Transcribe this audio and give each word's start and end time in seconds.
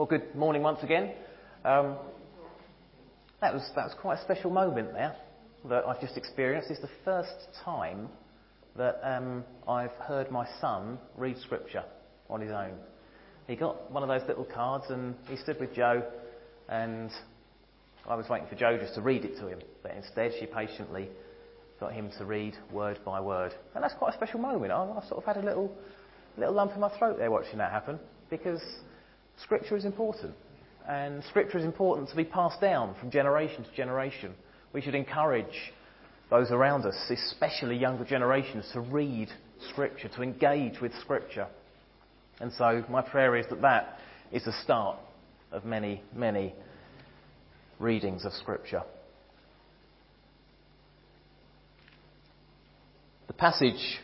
Well, 0.00 0.06
good 0.06 0.34
morning 0.34 0.62
once 0.62 0.82
again. 0.82 1.10
Um, 1.62 1.94
that 3.42 3.52
was 3.52 3.70
that 3.76 3.84
was 3.84 3.94
quite 4.00 4.18
a 4.18 4.22
special 4.22 4.50
moment 4.50 4.94
there 4.94 5.14
that 5.68 5.84
I've 5.86 6.00
just 6.00 6.16
experienced. 6.16 6.70
It's 6.70 6.80
the 6.80 6.88
first 7.04 7.48
time 7.62 8.08
that 8.78 8.98
um, 9.02 9.44
I've 9.68 9.92
heard 10.08 10.30
my 10.30 10.48
son 10.58 10.98
read 11.18 11.36
scripture 11.40 11.84
on 12.30 12.40
his 12.40 12.50
own. 12.50 12.72
He 13.46 13.56
got 13.56 13.92
one 13.92 14.02
of 14.02 14.08
those 14.08 14.26
little 14.26 14.46
cards 14.46 14.86
and 14.88 15.16
he 15.28 15.36
stood 15.36 15.60
with 15.60 15.74
Jo, 15.74 16.02
and 16.70 17.10
I 18.08 18.14
was 18.14 18.26
waiting 18.30 18.48
for 18.48 18.54
Jo 18.54 18.78
just 18.78 18.94
to 18.94 19.02
read 19.02 19.26
it 19.26 19.36
to 19.40 19.48
him, 19.48 19.58
but 19.82 19.92
instead 19.94 20.32
she 20.40 20.46
patiently 20.46 21.10
got 21.78 21.92
him 21.92 22.10
to 22.16 22.24
read 22.24 22.54
word 22.72 23.00
by 23.04 23.20
word, 23.20 23.52
and 23.74 23.84
that's 23.84 23.92
quite 23.98 24.14
a 24.14 24.16
special 24.16 24.40
moment. 24.40 24.72
I, 24.72 24.82
I 24.82 25.06
sort 25.08 25.22
of 25.22 25.24
had 25.24 25.36
a 25.36 25.44
little 25.44 25.70
little 26.38 26.54
lump 26.54 26.72
in 26.72 26.80
my 26.80 26.96
throat 26.96 27.18
there 27.18 27.30
watching 27.30 27.58
that 27.58 27.70
happen 27.70 27.98
because 28.30 28.62
Scripture 29.42 29.76
is 29.76 29.84
important. 29.84 30.34
And 30.88 31.22
Scripture 31.24 31.58
is 31.58 31.64
important 31.64 32.08
to 32.08 32.16
be 32.16 32.24
passed 32.24 32.60
down 32.60 32.94
from 32.98 33.10
generation 33.10 33.64
to 33.64 33.72
generation. 33.76 34.34
We 34.72 34.80
should 34.80 34.94
encourage 34.94 35.72
those 36.30 36.50
around 36.50 36.86
us, 36.86 36.96
especially 37.10 37.76
younger 37.76 38.04
generations, 38.04 38.68
to 38.72 38.80
read 38.80 39.28
Scripture, 39.70 40.08
to 40.08 40.22
engage 40.22 40.80
with 40.80 40.92
Scripture. 41.00 41.46
And 42.40 42.52
so 42.52 42.84
my 42.88 43.02
prayer 43.02 43.36
is 43.36 43.46
that 43.50 43.62
that 43.62 43.98
is 44.32 44.44
the 44.44 44.52
start 44.64 44.98
of 45.52 45.64
many, 45.64 46.02
many 46.14 46.54
readings 47.78 48.24
of 48.24 48.32
Scripture. 48.32 48.82
The 53.26 53.32
passage 53.34 54.00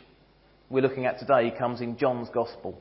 we're 0.69 0.83
looking 0.83 1.07
at 1.07 1.19
today 1.19 1.53
comes 1.57 1.81
in 1.81 1.97
John's 1.97 2.29
Gospel. 2.33 2.81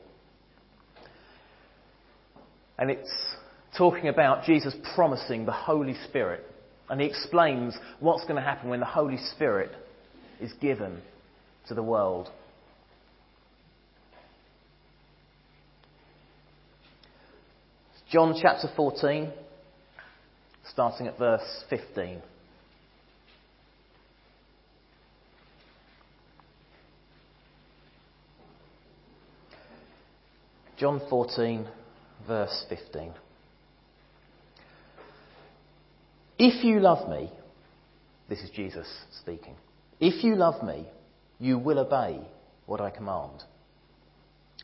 And 2.78 2.90
it's 2.90 3.12
talking 3.76 4.08
about 4.08 4.44
Jesus 4.44 4.74
promising 4.94 5.46
the 5.46 5.52
Holy 5.52 5.94
Spirit. 6.08 6.44
And 6.88 7.00
he 7.00 7.06
explains 7.06 7.76
what's 8.00 8.22
going 8.24 8.36
to 8.36 8.42
happen 8.42 8.68
when 8.68 8.80
the 8.80 8.86
Holy 8.86 9.18
Spirit 9.34 9.70
is 10.40 10.52
given 10.54 11.00
to 11.68 11.74
the 11.74 11.82
world. 11.82 12.30
John 18.10 18.38
chapter 18.40 18.68
14, 18.76 19.32
starting 20.70 21.08
at 21.08 21.18
verse 21.18 21.64
15. 21.68 22.22
John 30.78 31.00
14, 31.10 31.66
verse 32.26 32.64
15. 32.68 33.12
If 36.38 36.64
you 36.64 36.80
love 36.80 37.08
me, 37.08 37.30
this 38.28 38.40
is 38.40 38.50
Jesus 38.50 38.86
speaking, 39.22 39.54
if 40.00 40.22
you 40.22 40.34
love 40.36 40.62
me, 40.62 40.86
you 41.38 41.58
will 41.58 41.78
obey 41.78 42.20
what 42.66 42.80
I 42.80 42.90
command. 42.90 43.42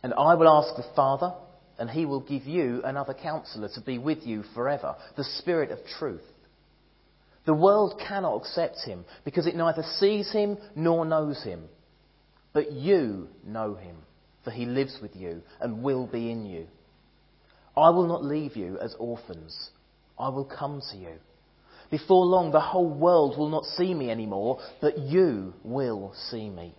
And 0.02 0.12
I 0.14 0.34
will 0.34 0.48
ask 0.48 0.76
the 0.76 0.84
Father, 0.94 1.32
and 1.78 1.88
he 1.88 2.04
will 2.04 2.20
give 2.20 2.44
you 2.44 2.82
another 2.84 3.14
counselor 3.14 3.68
to 3.74 3.80
be 3.80 3.98
with 3.98 4.24
you 4.24 4.42
forever, 4.54 4.96
the 5.16 5.24
Spirit 5.24 5.70
of 5.70 5.78
truth. 5.98 6.22
The 7.46 7.54
world 7.54 8.00
cannot 8.06 8.36
accept 8.36 8.78
him 8.84 9.04
because 9.24 9.46
it 9.46 9.56
neither 9.56 9.82
sees 9.98 10.30
him 10.30 10.58
nor 10.76 11.04
knows 11.04 11.42
him. 11.42 11.64
But 12.52 12.72
you 12.72 13.28
know 13.44 13.74
him, 13.74 13.96
for 14.44 14.50
he 14.50 14.66
lives 14.66 14.98
with 15.00 15.16
you 15.16 15.42
and 15.60 15.82
will 15.82 16.06
be 16.06 16.30
in 16.30 16.46
you. 16.46 16.66
I 17.76 17.90
will 17.90 18.06
not 18.06 18.24
leave 18.24 18.56
you 18.56 18.78
as 18.78 18.94
orphans. 18.98 19.70
I 20.18 20.28
will 20.28 20.44
come 20.44 20.82
to 20.90 20.96
you. 20.96 21.14
Before 21.90 22.24
long, 22.24 22.52
the 22.52 22.60
whole 22.60 22.88
world 22.88 23.36
will 23.38 23.48
not 23.48 23.64
see 23.64 23.92
me 23.92 24.10
anymore, 24.10 24.60
but 24.80 24.98
you 24.98 25.54
will 25.62 26.14
see 26.30 26.48
me. 26.48 26.74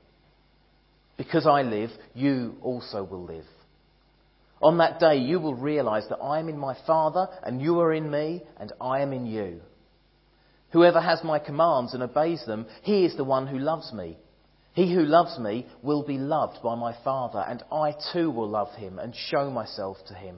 Because 1.18 1.46
I 1.46 1.62
live, 1.62 1.92
you 2.16 2.56
also 2.62 3.04
will 3.04 3.24
live. 3.24 3.46
On 4.62 4.78
that 4.78 5.00
day, 5.00 5.18
you 5.18 5.40
will 5.40 5.56
realize 5.56 6.08
that 6.10 6.18
I 6.18 6.40
am 6.40 6.50
in 6.50 6.58
my 6.58 6.76
Father, 6.88 7.28
and 7.44 7.62
you 7.62 7.80
are 7.80 7.94
in 7.94 8.10
me, 8.10 8.42
and 8.58 8.72
I 8.80 9.02
am 9.02 9.14
in 9.14 9.26
you. 9.26 9.62
Whoever 10.72 11.00
has 11.00 11.24
my 11.24 11.38
commands 11.38 11.94
and 11.94 12.02
obeys 12.02 12.44
them, 12.46 12.66
he 12.82 13.06
is 13.06 13.16
the 13.16 13.24
one 13.24 13.46
who 13.46 13.60
loves 13.60 13.94
me. 13.94 14.18
He 14.74 14.92
who 14.92 15.04
loves 15.04 15.38
me 15.38 15.68
will 15.84 16.04
be 16.04 16.18
loved 16.18 16.64
by 16.64 16.76
my 16.76 16.96
Father, 17.04 17.46
and 17.48 17.62
I 17.72 17.96
too 18.12 18.32
will 18.32 18.50
love 18.50 18.74
him 18.76 18.98
and 18.98 19.14
show 19.16 19.52
myself 19.52 19.98
to 20.08 20.16
him. 20.16 20.38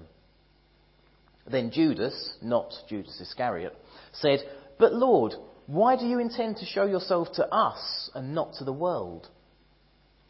Then 1.47 1.72
Judas, 1.72 2.33
not 2.41 2.73
Judas 2.89 3.19
Iscariot, 3.22 3.78
said, 4.13 4.39
But 4.79 4.94
Lord, 4.94 5.33
why 5.67 5.95
do 5.95 6.06
you 6.06 6.19
intend 6.19 6.57
to 6.57 6.66
show 6.66 6.85
yourself 6.85 7.29
to 7.33 7.47
us 7.53 8.09
and 8.16 8.33
not 8.33 8.53
to 8.56 8.63
the 8.63 8.73
world? 8.73 9.28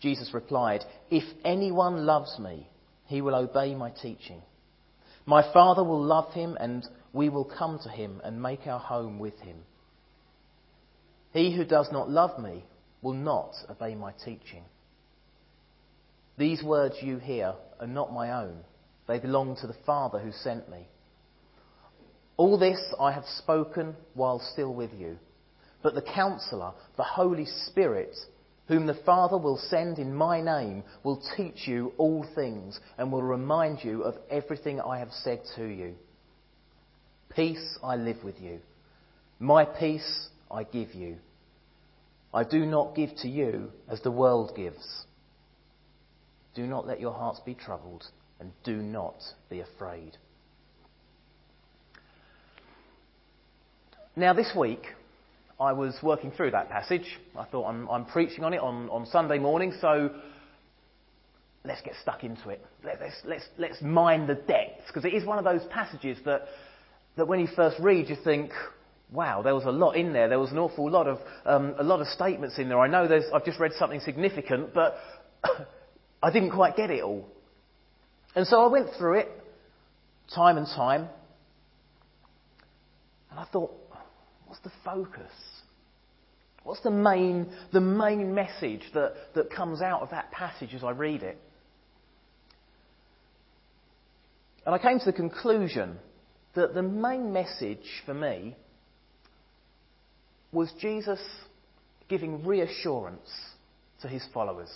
Jesus 0.02 0.34
replied, 0.34 0.84
If 1.10 1.24
anyone 1.44 2.06
loves 2.06 2.38
me, 2.40 2.68
he 3.06 3.22
will 3.22 3.36
obey 3.36 3.76
my 3.76 3.92
teaching. 3.92 4.42
My 5.26 5.42
Father 5.54 5.84
will 5.84 6.04
love 6.04 6.34
him, 6.34 6.58
and 6.60 6.88
we 7.14 7.30
will 7.30 7.46
come 7.46 7.80
to 7.84 7.90
him 7.90 8.22
and 8.24 8.42
make 8.42 8.68
our 8.68 8.80
home 8.80 9.18
with 9.18 9.40
him. 9.40 9.58
He 11.32 11.56
who 11.56 11.66
does 11.66 11.90
not 11.92 12.10
love 12.10 12.40
me 12.40 12.64
will 13.02 13.14
not 13.14 13.54
obey 13.70 13.96
my 13.96 14.14
teaching. 14.24 14.64
These 16.38 16.62
words 16.64 16.96
you 17.02 17.18
hear 17.18 17.56
are 17.80 17.88
not 17.88 18.14
my 18.14 18.44
own, 18.44 18.60
they 19.08 19.20
belong 19.20 19.56
to 19.58 19.68
the 19.68 19.76
Father 19.86 20.20
who 20.20 20.32
sent 20.32 20.70
me. 20.70 20.88
All 22.38 22.58
this 22.58 22.82
I 23.00 23.12
have 23.12 23.26
spoken 23.38 23.96
while 24.14 24.40
still 24.40 24.74
with 24.74 24.92
you. 24.94 25.18
But 25.82 25.96
the 25.96 26.02
counselor, 26.02 26.74
the 26.98 27.04
Holy 27.04 27.46
Spirit, 27.46 28.16
whom 28.68 28.88
the 28.88 29.00
Father 29.06 29.38
will 29.38 29.58
send 29.58 30.00
in 30.00 30.14
my 30.14 30.42
name, 30.42 30.84
will 31.04 31.22
teach 31.38 31.68
you 31.68 31.94
all 31.98 32.26
things 32.36 32.80
and 32.98 33.12
will 33.12 33.22
remind 33.22 33.84
you 33.84 34.04
of 34.04 34.16
everything 34.30 34.82
I 34.82 35.00
have 35.00 35.12
said 35.12 35.42
to 35.56 35.66
you. 35.66 35.96
Peace 37.36 37.78
I 37.84 37.96
live 37.96 38.24
with 38.24 38.40
you. 38.40 38.60
My 39.40 39.66
peace 39.66 40.30
I 40.50 40.64
give 40.64 40.96
you. 40.96 41.18
I 42.34 42.44
do 42.44 42.66
not 42.66 42.96
give 42.96 43.16
to 43.18 43.30
you 43.30 43.72
as 43.88 44.02
the 44.02 44.12
world 44.12 44.54
gives. 44.56 45.06
Do 46.56 46.66
not 46.66 46.88
let 46.88 47.00
your 47.00 47.14
hearts 47.14 47.42
be 47.46 47.54
troubled 47.54 48.06
and 48.40 48.52
do 48.64 48.78
not 48.78 49.16
be 49.50 49.60
afraid. 49.60 50.18
Now, 54.18 54.32
this 54.32 54.50
week, 54.56 54.82
I 55.60 55.74
was 55.74 55.94
working 56.02 56.32
through 56.32 56.52
that 56.52 56.70
passage. 56.70 57.06
I 57.38 57.44
thought 57.44 57.68
I'm, 57.68 57.90
I'm 57.90 58.06
preaching 58.06 58.46
on 58.46 58.54
it 58.54 58.62
on, 58.62 58.90
on 58.90 59.06
Sunday 59.08 59.40
morning, 59.40 59.74
so 59.82 60.10
let's 61.66 61.82
get 61.82 61.96
stuck 62.02 62.24
into 62.24 62.48
it. 62.48 62.66
Let, 62.86 63.02
us 63.02 63.12
let's, 63.26 63.44
let's 63.58 63.82
mine 63.82 64.26
the 64.26 64.36
depths, 64.36 64.84
because 64.88 65.04
it 65.04 65.14
is 65.14 65.26
one 65.26 65.38
of 65.38 65.44
those 65.44 65.66
passages 65.70 66.18
that, 66.24 66.44
that 67.18 67.28
when 67.28 67.42
you 67.42 67.48
first 67.58 67.78
read, 67.82 68.08
you 68.08 68.16
think, 68.24 68.52
wow, 69.12 69.42
there 69.42 69.54
was 69.54 69.66
a 69.66 69.72
lot 69.72 69.98
in 69.98 70.14
there. 70.14 70.30
There 70.30 70.40
was 70.40 70.52
an 70.52 70.60
awful 70.60 70.90
lot 70.90 71.08
of, 71.08 71.18
um, 71.46 71.76
a 71.78 71.84
lot 71.84 72.00
of 72.00 72.08
statements 72.08 72.58
in 72.58 72.70
there. 72.70 72.80
I 72.80 72.88
know 72.88 73.10
I've 73.34 73.44
just 73.44 73.60
read 73.60 73.74
something 73.78 74.00
significant, 74.00 74.74
but 74.74 74.96
I 76.24 76.32
didn't 76.32 76.52
quite 76.52 76.78
get 76.78 76.90
it 76.90 77.04
all. 77.04 77.28
And 78.34 78.48
so 78.48 78.62
I 78.64 78.68
went 78.68 78.92
through 78.98 79.20
it 79.20 79.28
time 80.34 80.56
and 80.56 80.68
time, 80.68 81.10
and 83.30 83.40
I 83.42 83.46
thought, 83.52 83.74
What's 84.56 84.64
the 84.64 84.82
focus? 84.86 85.32
What's 86.64 86.82
the 86.82 86.92
main, 86.92 87.48
the 87.74 87.82
main 87.82 88.34
message 88.34 88.82
that, 88.94 89.14
that 89.36 89.52
comes 89.52 89.82
out 89.82 90.02
of 90.02 90.12
that 90.12 90.32
passage 90.32 90.74
as 90.74 90.84
I 90.84 90.92
read 90.92 91.24
it? 91.24 91.38
And 94.66 94.74
I 94.74 94.80
came 94.80 94.98
to 95.00 95.06
the 95.06 95.14
conclusion 95.14 95.98
that 96.56 96.74
the 96.74 96.82
main 96.82 97.34
message 97.34 97.86
for 98.06 98.14
me 98.14 98.56
was 100.52 100.72
Jesus 100.80 101.20
giving 102.08 102.46
reassurance 102.46 103.30
to 104.02 104.08
his 104.08 104.26
followers. 104.34 104.70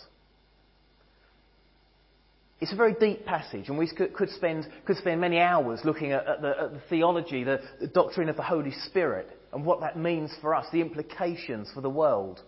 It's 2.59 2.73
a 2.73 2.75
very 2.75 2.95
deep 2.99 3.25
passage, 3.25 3.69
and 3.69 3.77
we 3.77 3.89
could, 3.89 4.29
spend, 4.31 4.67
could 4.85 4.97
spend 4.97 5.21
many 5.21 5.39
hours 5.39 5.79
looking 5.85 6.11
at, 6.11 6.27
at, 6.27 6.41
the, 6.41 6.49
at 6.49 6.73
the, 6.73 6.81
theology, 6.89 7.45
the, 7.45 7.61
the 7.79 7.87
doctrine 7.87 8.27
of 8.27 8.35
the 8.35 8.43
Holy 8.43 8.73
Spirit, 8.87 9.29
and 9.53 9.65
what 9.65 9.81
that 9.81 9.97
means 9.97 10.31
for 10.41 10.53
us, 10.53 10.65
the 10.71 10.81
implications 10.81 11.69
for 11.73 11.81
the 11.81 11.89
world. 11.89 12.41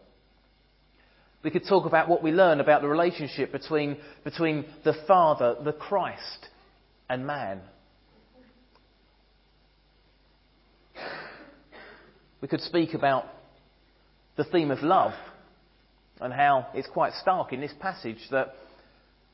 We 1.43 1.49
could 1.49 1.67
talk 1.67 1.85
about 1.85 2.07
what 2.07 2.21
we 2.21 2.31
learn 2.31 2.59
about 2.59 2.81
the 2.81 2.87
relationship 2.87 3.51
between, 3.51 3.97
between 4.23 4.65
the 4.83 4.93
Father, 5.07 5.55
the 5.63 5.73
Christ, 5.73 6.47
and 7.09 7.25
man. 7.25 7.61
We 12.41 12.47
could 12.47 12.61
speak 12.61 12.93
about 12.93 13.25
the 14.35 14.43
theme 14.43 14.71
of 14.71 14.81
love 14.81 15.13
and 16.19 16.33
how 16.33 16.67
it's 16.73 16.87
quite 16.87 17.13
stark 17.13 17.53
in 17.53 17.61
this 17.61 17.73
passage 17.79 18.19
that 18.29 18.55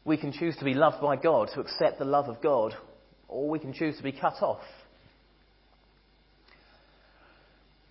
we 0.06 0.18
can 0.18 0.32
choose 0.32 0.56
to 0.58 0.66
be 0.66 0.74
loved 0.74 1.02
by 1.02 1.18
God, 1.18 1.50
to 1.54 1.60
accept 1.60 2.00
the 2.00 2.06
love 2.06 2.30
of 2.30 2.42
God, 2.42 2.74
or 3.28 3.50
we 3.50 3.60
can 3.60 3.74
choose 3.74 3.98
to 3.98 4.04
be 4.04 4.14
cut 4.14 4.42
off. 4.42 4.62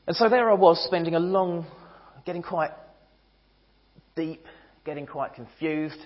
And 0.07 0.15
so 0.15 0.29
there 0.29 0.51
I 0.51 0.55
was, 0.55 0.83
spending 0.87 1.15
a 1.15 1.21
long, 1.21 1.67
getting 2.25 2.43
quite 2.43 2.71
deep, 4.15 4.45
getting 4.85 5.07
quite 5.07 5.35
confused, 5.35 5.99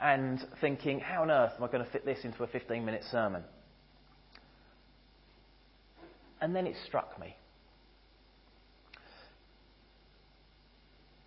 and 0.00 0.44
thinking, 0.60 0.98
how 0.98 1.22
on 1.22 1.30
earth 1.30 1.52
am 1.56 1.62
I 1.62 1.68
going 1.68 1.84
to 1.84 1.90
fit 1.90 2.04
this 2.04 2.18
into 2.24 2.42
a 2.42 2.48
15 2.48 2.84
minute 2.84 3.02
sermon? 3.10 3.44
And 6.40 6.54
then 6.54 6.66
it 6.66 6.74
struck 6.86 7.18
me. 7.20 7.36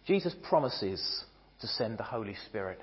Jesus 0.06 0.36
promises 0.48 1.24
to 1.62 1.68
send 1.68 1.98
the 1.98 2.04
Holy 2.04 2.36
Spirit. 2.48 2.80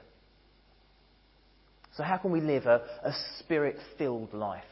So, 1.97 2.03
how 2.03 2.17
can 2.17 2.33
we 2.33 2.41
live 2.41 2.67
a, 2.67 2.83
a 3.05 3.13
spirit 3.39 3.77
filled 3.97 4.35
life? 4.35 4.65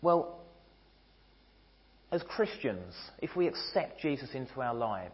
Well, 0.00 0.40
as 2.10 2.22
Christians, 2.22 2.94
if 3.20 3.36
we 3.36 3.46
accept 3.46 4.00
Jesus 4.00 4.30
into 4.34 4.60
our 4.60 4.74
lives, 4.74 5.12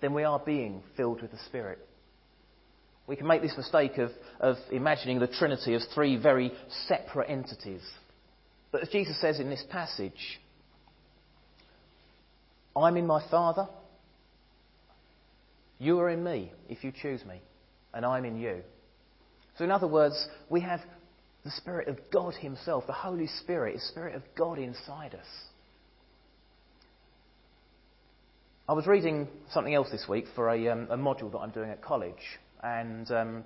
then 0.00 0.14
we 0.14 0.24
are 0.24 0.38
being 0.38 0.82
filled 0.96 1.22
with 1.22 1.32
the 1.32 1.38
Spirit. 1.46 1.78
We 3.06 3.16
can 3.16 3.26
make 3.26 3.42
this 3.42 3.56
mistake 3.56 3.98
of, 3.98 4.10
of 4.40 4.56
imagining 4.70 5.18
the 5.18 5.26
Trinity 5.26 5.74
as 5.74 5.86
three 5.94 6.16
very 6.16 6.52
separate 6.86 7.30
entities. 7.30 7.82
But 8.72 8.82
as 8.82 8.88
Jesus 8.88 9.20
says 9.20 9.40
in 9.40 9.48
this 9.48 9.64
passage, 9.70 10.40
I'm 12.76 12.96
in 12.96 13.06
my 13.06 13.22
Father, 13.30 13.68
you 15.78 15.98
are 16.00 16.10
in 16.10 16.22
me 16.22 16.52
if 16.68 16.84
you 16.84 16.92
choose 16.92 17.24
me, 17.24 17.40
and 17.94 18.04
I'm 18.04 18.24
in 18.24 18.38
you. 18.38 18.62
So, 19.56 19.64
in 19.64 19.70
other 19.70 19.86
words, 19.86 20.26
we 20.50 20.60
have 20.60 20.80
the 21.44 21.50
Spirit 21.52 21.88
of 21.88 21.98
God 22.12 22.34
Himself, 22.34 22.86
the 22.86 22.92
Holy 22.92 23.28
Spirit, 23.28 23.74
the 23.74 23.80
Spirit 23.80 24.14
of 24.14 24.22
God 24.36 24.58
inside 24.58 25.14
us. 25.14 25.26
I 28.68 28.72
was 28.72 28.88
reading 28.88 29.28
something 29.52 29.72
else 29.72 29.92
this 29.92 30.06
week 30.08 30.24
for 30.34 30.50
a, 30.50 30.68
um, 30.70 30.88
a 30.90 30.96
module 30.96 31.30
that 31.30 31.38
I'm 31.38 31.50
doing 31.50 31.70
at 31.70 31.82
college, 31.82 32.40
and 32.64 33.08
um, 33.12 33.44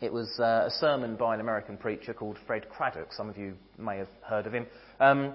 it 0.00 0.12
was 0.12 0.28
uh, 0.40 0.64
a 0.66 0.70
sermon 0.80 1.14
by 1.14 1.34
an 1.34 1.40
American 1.40 1.76
preacher 1.76 2.12
called 2.12 2.36
Fred 2.44 2.68
Craddock. 2.68 3.12
Some 3.12 3.30
of 3.30 3.38
you 3.38 3.54
may 3.78 3.98
have 3.98 4.08
heard 4.22 4.48
of 4.48 4.52
him. 4.52 4.66
Um, 4.98 5.34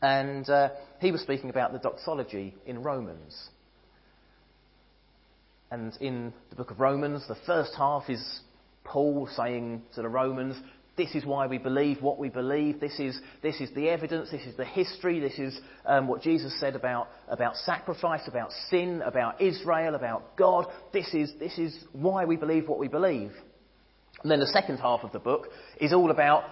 and 0.00 0.48
uh, 0.48 0.70
he 1.02 1.12
was 1.12 1.20
speaking 1.20 1.50
about 1.50 1.74
the 1.74 1.80
doxology 1.80 2.54
in 2.64 2.82
Romans. 2.82 3.50
And 5.70 5.92
in 6.00 6.32
the 6.48 6.56
book 6.56 6.70
of 6.70 6.80
Romans, 6.80 7.28
the 7.28 7.36
first 7.44 7.74
half 7.76 8.08
is 8.08 8.40
Paul 8.84 9.28
saying 9.36 9.82
to 9.96 10.00
the 10.00 10.08
Romans, 10.08 10.56
this 10.98 11.14
is 11.14 11.24
why 11.24 11.46
we 11.46 11.56
believe 11.56 12.02
what 12.02 12.18
we 12.18 12.28
believe. 12.28 12.80
This 12.80 12.98
is, 12.98 13.18
this 13.40 13.58
is 13.60 13.70
the 13.74 13.88
evidence. 13.88 14.30
This 14.30 14.44
is 14.44 14.56
the 14.56 14.64
history. 14.64 15.20
This 15.20 15.38
is 15.38 15.58
um, 15.86 16.08
what 16.08 16.20
Jesus 16.20 16.58
said 16.60 16.74
about, 16.76 17.08
about 17.28 17.56
sacrifice, 17.56 18.22
about 18.26 18.50
sin, 18.68 19.00
about 19.02 19.40
Israel, 19.40 19.94
about 19.94 20.36
God. 20.36 20.66
This 20.92 21.14
is, 21.14 21.32
this 21.38 21.56
is 21.56 21.74
why 21.92 22.26
we 22.26 22.36
believe 22.36 22.68
what 22.68 22.80
we 22.80 22.88
believe. 22.88 23.30
And 24.22 24.30
then 24.30 24.40
the 24.40 24.46
second 24.48 24.78
half 24.78 25.04
of 25.04 25.12
the 25.12 25.20
book 25.20 25.46
is 25.80 25.92
all 25.92 26.10
about 26.10 26.44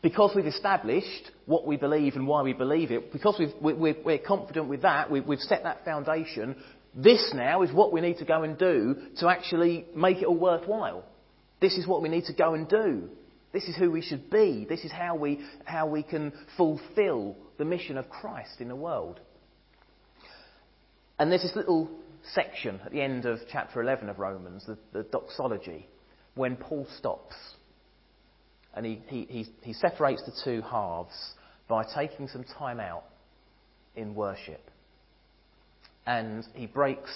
because 0.00 0.32
we've 0.34 0.46
established 0.46 1.30
what 1.46 1.66
we 1.66 1.76
believe 1.76 2.14
and 2.14 2.26
why 2.26 2.42
we 2.42 2.52
believe 2.52 2.92
it, 2.92 3.12
because 3.12 3.40
we 3.60 4.14
are 4.14 4.18
confident 4.18 4.68
with 4.68 4.82
that, 4.82 5.10
we've, 5.10 5.26
we've 5.26 5.38
set 5.40 5.64
that 5.64 5.84
foundation, 5.84 6.56
this 6.94 7.32
now 7.34 7.62
is 7.62 7.72
what 7.72 7.92
we 7.92 8.00
need 8.00 8.18
to 8.18 8.24
go 8.24 8.44
and 8.44 8.56
do 8.56 8.94
to 9.18 9.28
actually 9.28 9.86
make 9.94 10.18
it 10.18 10.26
all 10.26 10.38
worthwhile. 10.38 11.04
This 11.60 11.76
is 11.76 11.86
what 11.86 12.02
we 12.02 12.08
need 12.08 12.24
to 12.26 12.32
go 12.32 12.54
and 12.54 12.68
do. 12.68 13.08
This 13.52 13.64
is 13.64 13.76
who 13.76 13.90
we 13.90 14.00
should 14.00 14.30
be. 14.30 14.66
This 14.68 14.84
is 14.84 14.90
how 14.90 15.14
we, 15.14 15.40
how 15.64 15.86
we 15.86 16.02
can 16.02 16.32
fulfill 16.56 17.36
the 17.58 17.64
mission 17.64 17.98
of 17.98 18.08
Christ 18.08 18.60
in 18.60 18.68
the 18.68 18.76
world. 18.76 19.20
And 21.18 21.30
there's 21.30 21.42
this 21.42 21.56
little 21.56 21.90
section 22.32 22.80
at 22.84 22.92
the 22.92 23.02
end 23.02 23.26
of 23.26 23.40
chapter 23.50 23.82
11 23.82 24.08
of 24.08 24.18
Romans, 24.18 24.64
the, 24.66 24.78
the 24.92 25.02
doxology, 25.04 25.86
when 26.34 26.56
Paul 26.56 26.86
stops. 26.98 27.34
And 28.74 28.86
he, 28.86 29.02
he, 29.06 29.24
he, 29.28 29.46
he 29.62 29.72
separates 29.74 30.22
the 30.24 30.32
two 30.44 30.62
halves 30.62 31.34
by 31.68 31.84
taking 31.94 32.28
some 32.28 32.44
time 32.44 32.80
out 32.80 33.04
in 33.94 34.14
worship. 34.14 34.70
And 36.06 36.44
he 36.54 36.66
breaks 36.66 37.10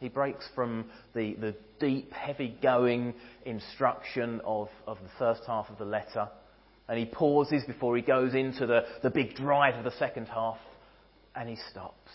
he 0.00 0.08
breaks 0.08 0.48
from 0.54 0.86
the, 1.14 1.34
the 1.34 1.54
deep, 1.78 2.10
heavy 2.12 2.56
going 2.62 3.14
instruction 3.44 4.40
of, 4.44 4.68
of 4.86 4.96
the 5.02 5.10
first 5.18 5.42
half 5.46 5.68
of 5.68 5.76
the 5.76 5.84
letter. 5.84 6.28
And 6.88 6.98
he 6.98 7.04
pauses 7.04 7.62
before 7.66 7.94
he 7.96 8.02
goes 8.02 8.34
into 8.34 8.66
the, 8.66 8.86
the 9.02 9.10
big 9.10 9.36
drive 9.36 9.76
of 9.76 9.84
the 9.84 9.96
second 9.98 10.26
half. 10.26 10.56
And 11.36 11.48
he 11.48 11.56
stops. 11.70 12.10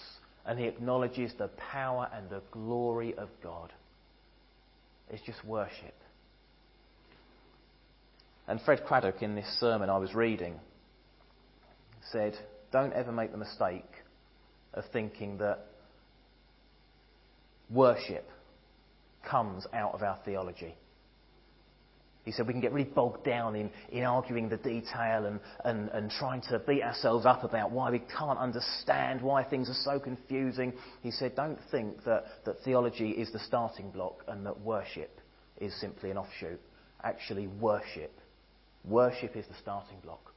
And 0.47 0.59
he 0.59 0.65
acknowledges 0.65 1.31
the 1.37 1.49
power 1.71 2.09
and 2.11 2.27
the 2.29 2.41
glory 2.51 3.13
of 3.17 3.29
God. 3.43 3.71
It's 5.11 5.23
just 5.23 5.45
worship. 5.45 5.93
And 8.47 8.59
Fred 8.61 8.83
Craddock, 8.83 9.21
in 9.21 9.35
this 9.35 9.57
sermon 9.59 9.89
I 9.91 9.97
was 9.97 10.15
reading, 10.15 10.59
said, 12.11 12.35
Don't 12.71 12.93
ever 12.93 13.11
make 13.11 13.31
the 13.31 13.37
mistake 13.37 13.89
of 14.73 14.83
thinking 14.91 15.37
that 15.37 15.67
worship 17.69 18.27
comes 19.29 19.65
out 19.73 19.93
of 19.93 20.03
our 20.03 20.19
theology. 20.25 20.75
He 22.25 22.31
said 22.31 22.47
we 22.47 22.53
can 22.53 22.61
get 22.61 22.73
really 22.73 22.89
bogged 22.89 23.23
down 23.23 23.55
in, 23.55 23.69
in 23.91 24.03
arguing 24.03 24.49
the 24.49 24.57
detail 24.57 25.25
and, 25.25 25.39
and, 25.63 25.89
and 25.89 26.09
trying 26.09 26.41
to 26.49 26.57
beat 26.67 26.81
ourselves 26.81 27.23
up 27.23 27.43
about 27.43 27.69
why 27.69 27.91
we 27.91 27.99
can't 27.99 28.39
understand 28.39 29.21
why 29.21 29.43
things 29.43 29.69
are 29.69 29.77
so 29.83 29.99
confusing. 29.99 30.73
He 31.01 31.11
said, 31.11 31.35
don't 31.35 31.59
think 31.69 32.03
that, 32.05 32.25
that 32.45 32.55
theology 32.65 33.11
is 33.11 33.31
the 33.31 33.39
starting 33.39 33.91
block 33.91 34.23
and 34.27 34.43
that 34.47 34.59
worship 34.59 35.19
is 35.61 35.79
simply 35.79 36.09
an 36.09 36.17
offshoot. 36.17 36.59
Actually, 37.03 37.45
worship. 37.45 38.11
Worship 38.83 39.35
is 39.35 39.45
the 39.45 39.55
starting 39.61 39.99
block. 40.03 40.33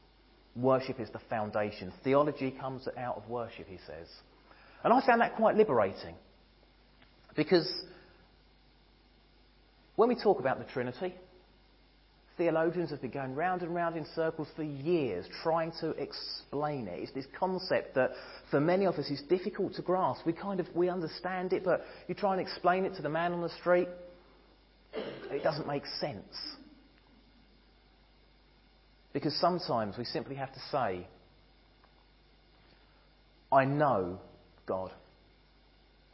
Worship 0.57 1.01
is 1.01 1.09
the 1.11 1.21
foundation. 1.31 1.91
Theology 2.05 2.51
comes 2.51 2.87
out 2.99 3.17
of 3.17 3.29
worship, 3.31 3.67
he 3.67 3.79
says. 3.87 4.09
And 4.85 4.93
I 4.93 5.05
found 5.07 5.23
that 5.23 5.37
quite 5.37 5.57
liberating. 5.57 6.15
Because 7.37 7.71
when 9.97 10.09
we 10.09 10.15
talk 10.15 10.41
about 10.41 10.59
the 10.59 10.65
Trinity, 10.65 11.15
theologians 12.39 12.91
have 12.91 13.03
been 13.03 13.11
going 13.11 13.35
round 13.35 13.63
and 13.63 13.75
round 13.75 13.97
in 13.97 14.07
circles 14.15 14.49
for 14.57 14.63
years 14.63 15.27
trying 15.43 15.73
to 15.81 15.91
explain 15.91 16.87
it. 16.87 17.01
It's 17.01 17.13
this 17.13 17.27
concept 17.39 17.97
that 17.97 18.13
for 18.51 18.61
many 18.61 18.87
of 18.87 18.95
us 18.95 19.11
is 19.11 19.21
difficult 19.29 19.75
to 19.75 19.83
grasp. 19.83 20.25
We 20.25 20.33
kind 20.33 20.61
of 20.61 20.67
we 20.75 20.89
understand 20.89 21.53
it, 21.53 21.65
but 21.65 21.85
you 22.07 22.15
try 22.15 22.33
and 22.33 22.41
explain 22.41 22.85
it 22.85 22.95
to 22.95 23.03
the 23.03 23.09
man 23.09 23.33
on 23.33 23.43
the 23.43 23.51
street, 23.61 23.89
it 24.95 25.43
doesn't 25.43 25.67
make 25.67 25.85
sense. 26.01 26.35
Because 29.13 29.35
sometimes 29.41 29.99
we 29.99 30.05
simply 30.05 30.37
have 30.37 30.53
to 30.53 30.61
say, 30.71 31.07
I 33.51 33.65
know 33.65 34.21
God. 34.67 34.93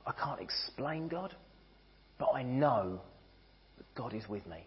I 0.07 0.13
can't 0.13 0.41
explain 0.41 1.09
God, 1.09 1.35
but 2.19 2.31
I 2.35 2.43
know 2.43 3.01
that 3.79 3.95
God 3.95 4.15
is 4.15 4.29
with 4.29 4.47
me. 4.47 4.67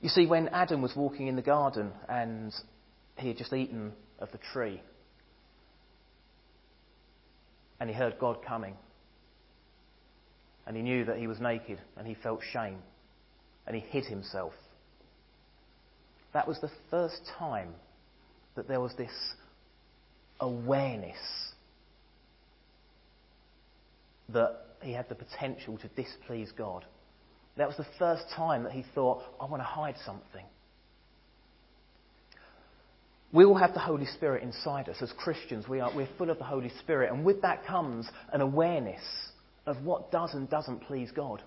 You 0.00 0.08
see, 0.08 0.26
when 0.26 0.48
Adam 0.48 0.82
was 0.82 0.94
walking 0.94 1.26
in 1.26 1.36
the 1.36 1.42
garden 1.42 1.90
and 2.08 2.52
he 3.16 3.28
had 3.28 3.38
just 3.38 3.52
eaten 3.52 3.92
of 4.18 4.30
the 4.32 4.38
tree, 4.52 4.80
and 7.80 7.90
he 7.90 7.96
heard 7.96 8.18
God 8.18 8.38
coming, 8.46 8.74
and 10.66 10.76
he 10.76 10.82
knew 10.82 11.04
that 11.04 11.18
he 11.18 11.26
was 11.26 11.40
naked, 11.40 11.80
and 11.96 12.06
he 12.06 12.14
felt 12.14 12.40
shame, 12.52 12.78
and 13.66 13.74
he 13.74 13.82
hid 13.82 14.04
himself. 14.04 14.52
That 16.32 16.46
was 16.46 16.60
the 16.60 16.70
first 16.90 17.20
time 17.38 17.74
that 18.54 18.68
there 18.68 18.80
was 18.80 18.94
this 18.96 19.34
awareness 20.40 21.16
that 24.30 24.66
he 24.82 24.92
had 24.92 25.08
the 25.08 25.14
potential 25.14 25.78
to 25.78 25.88
displease 25.88 26.52
God. 26.56 26.84
That 27.56 27.68
was 27.68 27.76
the 27.76 27.86
first 27.98 28.24
time 28.34 28.64
that 28.64 28.72
he 28.72 28.84
thought, 28.94 29.22
I 29.40 29.46
want 29.46 29.60
to 29.60 29.66
hide 29.66 29.96
something. 30.04 30.44
We 33.32 33.44
all 33.44 33.56
have 33.56 33.74
the 33.74 33.80
Holy 33.80 34.06
Spirit 34.06 34.42
inside 34.42 34.88
us. 34.88 34.96
As 35.00 35.12
Christians, 35.18 35.66
we 35.68 35.80
are, 35.80 35.90
we're 35.94 36.08
full 36.16 36.30
of 36.30 36.38
the 36.38 36.44
Holy 36.44 36.70
Spirit. 36.80 37.12
And 37.12 37.24
with 37.24 37.42
that 37.42 37.66
comes 37.66 38.08
an 38.32 38.40
awareness 38.40 39.00
of 39.66 39.82
what 39.82 40.12
does 40.12 40.32
and 40.34 40.48
doesn't 40.48 40.82
please 40.82 41.10
God. 41.14 41.42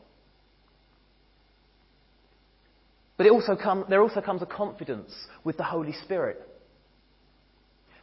But 3.18 3.26
it 3.26 3.32
also 3.32 3.56
come, 3.56 3.86
there 3.90 4.02
also 4.02 4.22
comes 4.22 4.42
a 4.42 4.46
confidence 4.46 5.14
with 5.44 5.58
the 5.58 5.64
Holy 5.64 5.94
Spirit. 6.04 6.42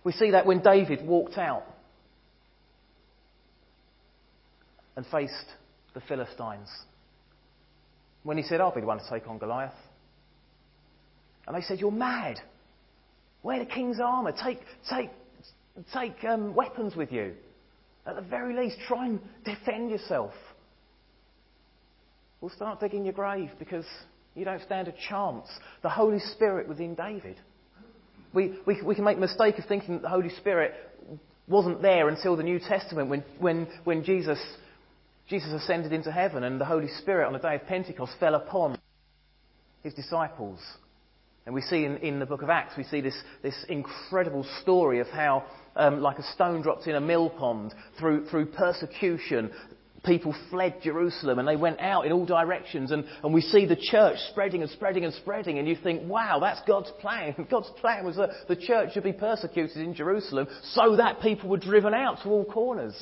We 0.05 0.13
see 0.13 0.33
that 0.33 0.47
when 0.47 0.63
David 0.63 1.07
walked 1.07 1.39
out 1.39 1.65
and 4.97 5.07
faced 5.07 5.47
the 5.95 6.01
Philistines. 6.01 6.69
When 8.23 8.37
he 8.37 8.43
said, 8.43 8.61
I'll 8.61 8.75
be 8.75 8.81
the 8.81 8.87
one 8.87 8.99
to 8.99 9.09
take 9.09 9.29
on 9.29 9.39
Goliath, 9.39 9.73
And 11.47 11.57
they 11.57 11.63
said, 11.63 11.79
You're 11.79 11.93
mad. 11.93 12.41
Wear 13.43 13.61
the 13.61 13.67
king's 13.67 14.01
armour. 14.01 14.33
Take, 14.33 14.59
take, 14.91 15.11
take 15.95 16.25
um, 16.25 16.55
weapons 16.55 16.97
with 16.97 17.13
you. 17.13 17.35
At 18.07 18.17
the 18.17 18.23
very 18.23 18.57
least, 18.57 18.79
try 18.89 19.07
and 19.07 19.21
defend 19.45 19.91
yourself. 19.91 20.33
We'll 22.41 22.51
start 22.51 22.81
digging 22.81 23.05
your 23.05 23.15
grave 23.15 23.51
because 23.59 23.85
you 24.35 24.45
don't 24.45 24.63
stand 24.63 24.89
a 24.89 24.95
chance. 25.09 25.47
The 25.83 25.89
Holy 25.89 26.19
Spirit 26.19 26.69
was 26.69 26.79
in 26.81 26.95
David. 26.95 27.37
We, 28.35 28.59
we, 28.67 28.83
we 28.83 28.95
can 28.95 29.05
make 29.05 29.17
the 29.17 29.23
mistake 29.23 29.59
of 29.59 29.65
thinking 29.67 29.95
that 29.95 30.03
the 30.03 30.09
Holy 30.09 30.29
Spirit 30.31 30.75
wasn't 31.49 31.81
there 31.81 32.09
until 32.09 32.37
the 32.37 32.43
New 32.43 32.59
Testament 32.59 33.09
when, 33.09 33.25
when, 33.39 33.67
when 33.85 34.05
Jesus, 34.05 34.39
Jesus 35.29 35.53
ascended 35.53 35.93
into 35.93 36.13
heaven 36.13 36.45
and 36.45 36.61
the 36.61 36.65
Holy 36.65 36.89
Spirit 37.01 37.27
on 37.27 37.33
the 37.33 37.39
day 37.39 37.57
of 37.57 37.67
Pentecost 37.67 38.13
fell 38.21 38.35
upon 38.35 38.79
his 39.83 39.93
disciples. 39.95 40.61
And 41.47 41.55
we 41.55 41.63
see 41.63 41.85
in, 41.85 41.97
in 41.99 42.19
the 42.19 42.27
book 42.27 42.43
of 42.43 42.51
Acts, 42.51 42.77
we 42.77 42.85
see 42.85 43.01
this, 43.01 43.17
this 43.43 43.55
incredible 43.69 44.45
story 44.63 45.01
of 45.01 45.07
how, 45.09 45.45
um, 45.77 46.01
like 46.01 46.19
a 46.19 46.33
stone 46.33 46.63
dropped 46.63 46.87
in 46.87 46.97
a 46.97 47.01
mill 47.01 47.31
pond, 47.31 47.73
through, 47.99 48.27
through 48.27 48.47
persecution, 48.47 49.53
people 50.05 50.35
fled 50.51 50.77
Jerusalem 50.83 51.39
and 51.39 51.47
they 51.47 51.57
went 51.57 51.81
out 51.81 52.07
in 52.07 52.13
all 52.13 52.25
directions. 52.25 52.93
And, 52.93 53.05
and 53.23 53.35
we 53.35 53.41
see 53.41 53.67
the 53.67 53.77
church 53.77 54.19
spreading 54.31 54.63
and 54.63 54.71
spreading 54.71 55.05
and 55.05 55.15
spreading. 55.15 55.59
And 55.59 55.69
you 55.69 55.77
think, 55.77 56.09
wow, 56.09 56.39
that's 56.41 56.61
God's 56.67 56.91
plan. 57.01 57.35
God's 57.51 57.71
plan 57.81 58.05
was 58.05 58.17
that 58.17 58.31
the 58.49 58.57
church 58.57 58.95
should 58.95 59.05
be 59.05 59.13
persecuted 59.13 59.79
in 59.79 59.95
Jerusalem 59.95 60.47
so 60.63 60.97
that 60.97 61.21
people 61.21 61.49
were 61.49 61.59
driven 61.59 61.95
out 61.95 62.23
to 62.23 62.29
all 62.29 62.45
corners. 62.45 62.95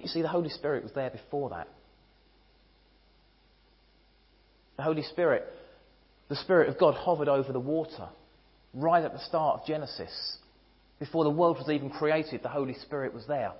But 0.00 0.06
you 0.06 0.12
see, 0.14 0.22
the 0.22 0.28
Holy 0.28 0.48
Spirit 0.48 0.82
was 0.82 0.92
there 0.92 1.10
before 1.10 1.50
that. 1.50 1.68
The 4.78 4.82
Holy 4.82 5.02
Spirit 5.02 5.44
the 6.30 6.36
Spirit 6.36 6.68
of 6.68 6.78
God 6.78 6.94
hovered 6.94 7.28
over 7.28 7.52
the 7.52 7.60
water 7.60 8.08
right 8.72 9.04
at 9.04 9.12
the 9.12 9.18
start 9.18 9.60
of 9.60 9.66
Genesis. 9.66 10.38
Before 11.00 11.24
the 11.24 11.30
world 11.30 11.58
was 11.58 11.68
even 11.68 11.90
created, 11.90 12.42
the 12.42 12.48
Holy 12.48 12.74
Spirit 12.74 13.12
was 13.12 13.26
there. 13.26 13.52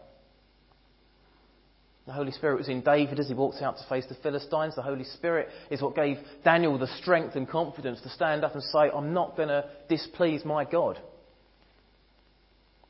The 2.07 2.13
Holy 2.13 2.31
Spirit 2.31 2.59
was 2.59 2.69
in 2.69 2.81
David 2.81 3.19
as 3.19 3.27
he 3.27 3.35
walked 3.35 3.61
out 3.61 3.77
to 3.77 3.89
face 3.89 4.07
the 4.09 4.15
Philistines. 4.15 4.77
The 4.77 4.83
Holy 4.83 5.05
Spirit 5.05 5.49
is 5.69 5.83
what 5.83 5.97
gave 5.97 6.19
Daniel 6.45 6.79
the 6.79 6.87
strength 7.03 7.35
and 7.35 7.49
confidence 7.49 8.01
to 8.03 8.09
stand 8.09 8.45
up 8.45 8.55
and 8.55 8.63
say, 8.63 8.91
I'm 8.95 9.13
not 9.13 9.37
going 9.37 9.49
to 9.49 9.69
displease 9.89 10.45
my 10.45 10.65
God. 10.65 10.99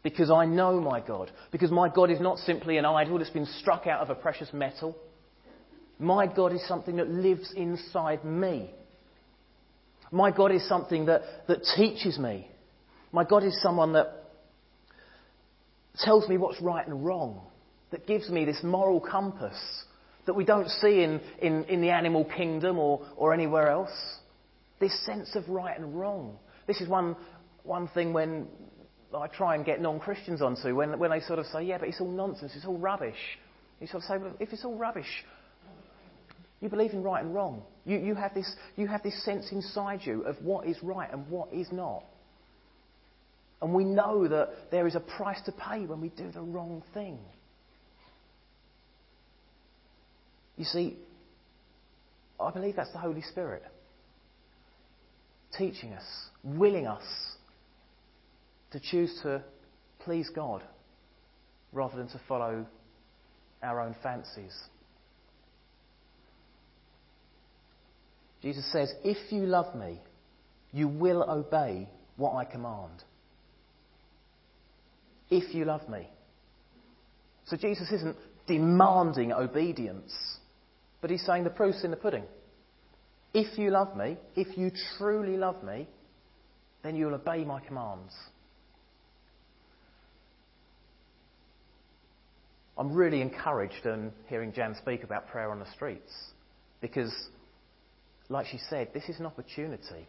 Because 0.02 0.30
I 0.30 0.46
know 0.46 0.80
my 0.80 1.00
God. 1.00 1.30
Because 1.50 1.70
my 1.70 1.88
God 1.88 2.10
is 2.10 2.20
not 2.20 2.38
simply 2.38 2.78
an 2.78 2.84
idol 2.84 3.18
that's 3.18 3.30
been 3.30 3.48
struck 3.60 3.86
out 3.86 4.00
of 4.00 4.10
a 4.10 4.14
precious 4.14 4.48
metal. 4.52 4.96
My 5.98 6.26
God 6.26 6.52
is 6.54 6.66
something 6.66 6.96
that 6.96 7.08
lives 7.10 7.52
inside 7.54 8.24
me. 8.24 8.70
My 10.10 10.30
God 10.30 10.52
is 10.52 10.66
something 10.68 11.06
that, 11.06 11.22
that 11.46 11.62
teaches 11.76 12.18
me. 12.18 12.48
My 13.12 13.24
God 13.24 13.44
is 13.44 13.60
someone 13.62 13.92
that 13.92 14.24
tells 15.98 16.28
me 16.28 16.38
what's 16.38 16.60
right 16.62 16.86
and 16.86 17.04
wrong, 17.04 17.42
that 17.90 18.06
gives 18.06 18.28
me 18.30 18.44
this 18.44 18.60
moral 18.62 19.00
compass 19.00 19.58
that 20.26 20.34
we 20.34 20.44
don't 20.44 20.68
see 20.68 21.02
in, 21.02 21.20
in, 21.42 21.64
in 21.64 21.80
the 21.80 21.90
animal 21.90 22.24
kingdom 22.24 22.78
or, 22.78 23.06
or 23.16 23.34
anywhere 23.34 23.68
else. 23.68 23.90
This 24.78 24.94
sense 25.04 25.34
of 25.34 25.48
right 25.48 25.78
and 25.78 25.98
wrong. 25.98 26.38
This 26.66 26.80
is 26.80 26.88
one, 26.88 27.16
one 27.64 27.88
thing 27.88 28.12
when 28.12 28.46
I 29.14 29.26
try 29.26 29.56
and 29.56 29.64
get 29.64 29.80
non 29.80 29.98
Christians 29.98 30.40
onto, 30.40 30.74
when, 30.74 30.98
when 30.98 31.10
they 31.10 31.20
sort 31.20 31.38
of 31.38 31.46
say, 31.46 31.64
yeah, 31.64 31.78
but 31.78 31.88
it's 31.88 32.00
all 32.00 32.10
nonsense, 32.10 32.52
it's 32.54 32.64
all 32.64 32.78
rubbish. 32.78 33.38
You 33.80 33.86
sort 33.86 34.04
of 34.04 34.08
say, 34.08 34.18
well, 34.18 34.34
if 34.38 34.52
it's 34.52 34.64
all 34.64 34.76
rubbish, 34.76 35.24
you 36.60 36.68
believe 36.68 36.92
in 36.92 37.02
right 37.02 37.24
and 37.24 37.34
wrong. 37.34 37.62
You, 37.84 37.98
you, 37.98 38.14
have 38.14 38.34
this, 38.34 38.54
you 38.76 38.86
have 38.86 39.02
this 39.02 39.24
sense 39.24 39.50
inside 39.50 40.00
you 40.04 40.22
of 40.22 40.36
what 40.42 40.66
is 40.66 40.76
right 40.82 41.10
and 41.12 41.26
what 41.28 41.52
is 41.52 41.68
not. 41.72 42.04
And 43.62 43.74
we 43.74 43.84
know 43.84 44.28
that 44.28 44.70
there 44.70 44.86
is 44.86 44.94
a 44.94 45.00
price 45.00 45.40
to 45.46 45.52
pay 45.52 45.86
when 45.86 46.00
we 46.00 46.10
do 46.10 46.30
the 46.30 46.40
wrong 46.40 46.82
thing. 46.94 47.18
You 50.56 50.64
see, 50.64 50.96
I 52.38 52.50
believe 52.50 52.76
that's 52.76 52.92
the 52.92 52.98
Holy 52.98 53.22
Spirit 53.22 53.62
teaching 55.56 55.92
us, 55.94 56.04
willing 56.44 56.86
us 56.86 57.02
to 58.72 58.80
choose 58.80 59.18
to 59.22 59.42
please 60.00 60.30
God 60.34 60.62
rather 61.72 61.96
than 61.96 62.08
to 62.08 62.20
follow 62.28 62.66
our 63.62 63.80
own 63.80 63.94
fancies. 64.02 64.56
Jesus 68.42 68.70
says, 68.72 68.92
If 69.04 69.32
you 69.32 69.42
love 69.42 69.74
me, 69.74 70.00
you 70.72 70.88
will 70.88 71.22
obey 71.28 71.88
what 72.16 72.34
I 72.34 72.44
command. 72.44 73.04
If 75.30 75.54
you 75.54 75.64
love 75.64 75.88
me. 75.88 76.08
So 77.46 77.56
Jesus 77.56 77.90
isn't 77.92 78.16
demanding 78.46 79.32
obedience, 79.32 80.12
but 81.00 81.10
he's 81.10 81.24
saying 81.24 81.44
the 81.44 81.50
proof's 81.50 81.84
in 81.84 81.90
the 81.90 81.96
pudding. 81.96 82.24
If 83.32 83.58
you 83.58 83.70
love 83.70 83.96
me, 83.96 84.16
if 84.34 84.56
you 84.56 84.72
truly 84.98 85.36
love 85.36 85.62
me, 85.62 85.86
then 86.82 86.96
you'll 86.96 87.14
obey 87.14 87.44
my 87.44 87.60
commands. 87.60 88.12
I'm 92.80 92.94
really 92.94 93.20
encouraged 93.20 93.84
in 93.84 94.10
hearing 94.28 94.54
Jan 94.54 94.74
speak 94.80 95.04
about 95.04 95.28
prayer 95.28 95.50
on 95.50 95.58
the 95.58 95.70
streets 95.72 96.10
because 96.80 97.12
like 98.30 98.46
she 98.46 98.58
said, 98.70 98.88
this 98.94 99.06
is 99.06 99.20
an 99.20 99.26
opportunity 99.26 100.08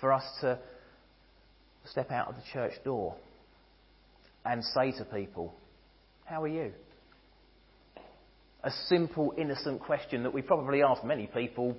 for 0.00 0.12
us 0.12 0.24
to 0.40 0.58
step 1.84 2.10
out 2.10 2.30
of 2.30 2.34
the 2.34 2.42
church 2.52 2.72
door 2.84 3.14
and 4.44 4.64
say 4.64 4.90
to 4.90 5.04
people, 5.04 5.54
How 6.24 6.42
are 6.42 6.48
you? 6.48 6.72
A 8.64 8.72
simple, 8.88 9.32
innocent 9.38 9.80
question 9.80 10.24
that 10.24 10.34
we 10.34 10.42
probably 10.42 10.82
ask 10.82 11.04
many 11.04 11.28
people 11.28 11.76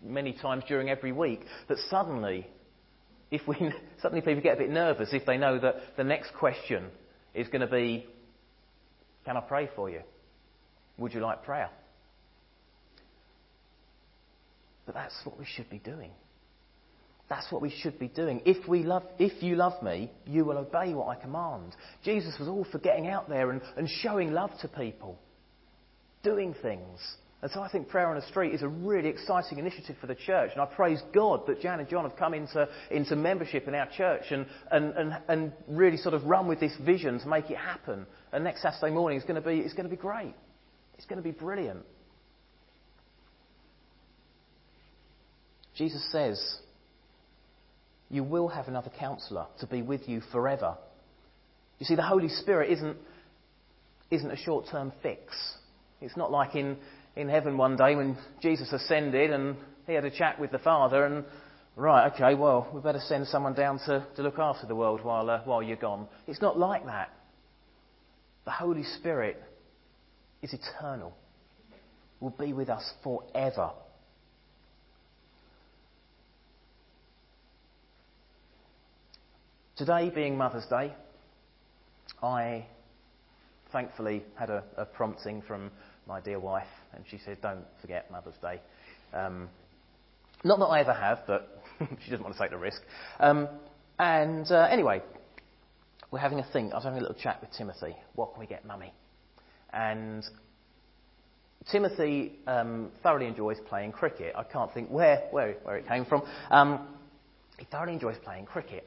many 0.00 0.32
times 0.32 0.62
during 0.68 0.90
every 0.90 1.10
week, 1.10 1.40
but 1.66 1.76
suddenly, 1.90 2.46
if 3.32 3.40
we, 3.48 3.56
suddenly 4.00 4.20
people 4.20 4.42
get 4.42 4.54
a 4.54 4.60
bit 4.60 4.70
nervous 4.70 5.08
if 5.12 5.26
they 5.26 5.38
know 5.38 5.58
that 5.58 5.96
the 5.96 6.04
next 6.04 6.34
question 6.38 6.84
is 7.34 7.48
going 7.48 7.62
to 7.62 7.66
be, 7.66 8.06
Can 9.24 9.36
I 9.36 9.40
pray 9.40 9.68
for 9.74 9.90
you? 9.90 10.00
Would 10.98 11.14
you 11.14 11.20
like 11.20 11.44
prayer? 11.44 11.70
But 14.86 14.94
that's 14.94 15.14
what 15.24 15.38
we 15.38 15.44
should 15.44 15.70
be 15.70 15.78
doing. 15.78 16.10
That's 17.28 17.50
what 17.52 17.62
we 17.62 17.70
should 17.70 17.98
be 17.98 18.08
doing. 18.08 18.42
If, 18.44 18.66
we 18.66 18.82
love, 18.82 19.04
if 19.18 19.40
you 19.40 19.54
love 19.54 19.80
me, 19.84 20.10
you 20.26 20.44
will 20.44 20.58
obey 20.58 20.92
what 20.94 21.16
I 21.16 21.20
command. 21.20 21.76
Jesus 22.04 22.34
was 22.40 22.48
all 22.48 22.66
for 22.72 22.78
getting 22.78 23.06
out 23.06 23.28
there 23.28 23.50
and, 23.50 23.62
and 23.76 23.88
showing 23.88 24.32
love 24.32 24.50
to 24.62 24.68
people, 24.68 25.16
doing 26.24 26.56
things. 26.60 26.98
And 27.42 27.50
so 27.52 27.62
I 27.62 27.70
think 27.70 27.88
Prayer 27.88 28.08
on 28.08 28.16
the 28.16 28.26
Street 28.26 28.54
is 28.54 28.60
a 28.60 28.68
really 28.68 29.08
exciting 29.08 29.58
initiative 29.58 29.96
for 29.98 30.06
the 30.06 30.14
church. 30.14 30.50
And 30.52 30.60
I 30.60 30.66
praise 30.66 31.00
God 31.14 31.46
that 31.46 31.62
Jan 31.62 31.80
and 31.80 31.88
John 31.88 32.04
have 32.04 32.18
come 32.18 32.34
into, 32.34 32.68
into 32.90 33.16
membership 33.16 33.66
in 33.66 33.74
our 33.74 33.88
church 33.96 34.24
and, 34.30 34.44
and, 34.70 34.92
and, 34.94 35.18
and 35.26 35.52
really 35.66 35.96
sort 35.96 36.14
of 36.14 36.24
run 36.24 36.48
with 36.48 36.60
this 36.60 36.76
vision 36.84 37.18
to 37.20 37.28
make 37.28 37.50
it 37.50 37.56
happen. 37.56 38.04
And 38.32 38.44
next 38.44 38.60
Saturday 38.60 38.92
morning 38.92 39.18
is 39.18 39.24
going 39.24 39.42
to 39.42 39.48
be, 39.48 39.58
it's 39.58 39.72
going 39.72 39.88
to 39.88 39.94
be 39.94 40.00
great. 40.00 40.34
It's 40.96 41.06
going 41.06 41.16
to 41.16 41.22
be 41.22 41.30
brilliant. 41.30 41.82
Jesus 45.74 46.06
says, 46.12 46.58
You 48.10 48.22
will 48.22 48.48
have 48.48 48.68
another 48.68 48.90
counselor 48.98 49.46
to 49.60 49.66
be 49.66 49.80
with 49.80 50.06
you 50.06 50.20
forever. 50.30 50.76
You 51.78 51.86
see, 51.86 51.94
the 51.94 52.02
Holy 52.02 52.28
Spirit 52.28 52.70
isn't, 52.72 52.98
isn't 54.10 54.30
a 54.30 54.36
short 54.36 54.66
term 54.70 54.92
fix. 55.02 55.32
It's 56.02 56.18
not 56.18 56.30
like 56.30 56.54
in, 56.54 56.76
in 57.20 57.28
heaven 57.28 57.56
one 57.56 57.76
day 57.76 57.94
when 57.94 58.16
Jesus 58.40 58.72
ascended 58.72 59.30
and 59.30 59.56
he 59.86 59.92
had 59.92 60.04
a 60.04 60.10
chat 60.10 60.40
with 60.40 60.50
the 60.50 60.58
Father 60.58 61.04
and, 61.04 61.24
right, 61.76 62.10
okay, 62.12 62.34
well, 62.34 62.68
we 62.72 62.80
better 62.80 63.00
send 63.00 63.26
someone 63.26 63.54
down 63.54 63.78
to, 63.86 64.06
to 64.16 64.22
look 64.22 64.38
after 64.38 64.66
the 64.66 64.74
world 64.74 65.04
while, 65.04 65.28
uh, 65.28 65.40
while 65.44 65.62
you're 65.62 65.76
gone. 65.76 66.08
It's 66.26 66.40
not 66.40 66.58
like 66.58 66.86
that. 66.86 67.12
The 68.44 68.50
Holy 68.50 68.84
Spirit 68.84 69.40
is 70.42 70.54
eternal, 70.54 71.14
will 72.20 72.30
be 72.30 72.52
with 72.52 72.70
us 72.70 72.90
forever. 73.02 73.70
Today, 79.76 80.10
being 80.10 80.36
Mother's 80.36 80.66
Day, 80.66 80.94
I 82.22 82.66
thankfully 83.72 84.22
had 84.34 84.50
a, 84.50 84.62
a, 84.76 84.84
prompting 84.84 85.42
from 85.42 85.70
my 86.06 86.20
dear 86.20 86.38
wife, 86.38 86.66
and 86.94 87.04
she 87.10 87.18
said, 87.24 87.40
Don't 87.40 87.64
forget 87.80 88.10
Mother's 88.10 88.36
Day. 88.42 88.60
Um, 89.12 89.48
not 90.44 90.58
that 90.58 90.66
I 90.66 90.80
ever 90.80 90.94
have, 90.94 91.20
but 91.26 91.62
she 92.04 92.10
doesn't 92.10 92.22
want 92.22 92.34
to 92.34 92.40
take 92.40 92.50
the 92.50 92.58
risk. 92.58 92.80
Um, 93.18 93.48
and 93.98 94.50
uh, 94.50 94.68
anyway, 94.70 95.02
we're 96.10 96.18
having 96.18 96.40
a 96.40 96.46
think. 96.52 96.72
I 96.72 96.76
was 96.76 96.84
having 96.84 96.98
a 96.98 97.02
little 97.02 97.20
chat 97.20 97.40
with 97.40 97.50
Timothy. 97.56 97.94
What 98.14 98.32
can 98.32 98.40
we 98.40 98.46
get 98.46 98.64
Mummy? 98.64 98.92
And 99.72 100.24
Timothy 101.70 102.32
um, 102.46 102.90
thoroughly 103.02 103.26
enjoys 103.26 103.58
playing 103.68 103.92
cricket. 103.92 104.34
I 104.36 104.42
can't 104.42 104.72
think 104.72 104.88
where, 104.88 105.28
where, 105.30 105.56
where 105.62 105.76
it 105.76 105.86
came 105.86 106.04
from. 106.04 106.22
Um, 106.50 106.88
he 107.58 107.66
thoroughly 107.66 107.92
enjoys 107.92 108.16
playing 108.24 108.46
cricket. 108.46 108.86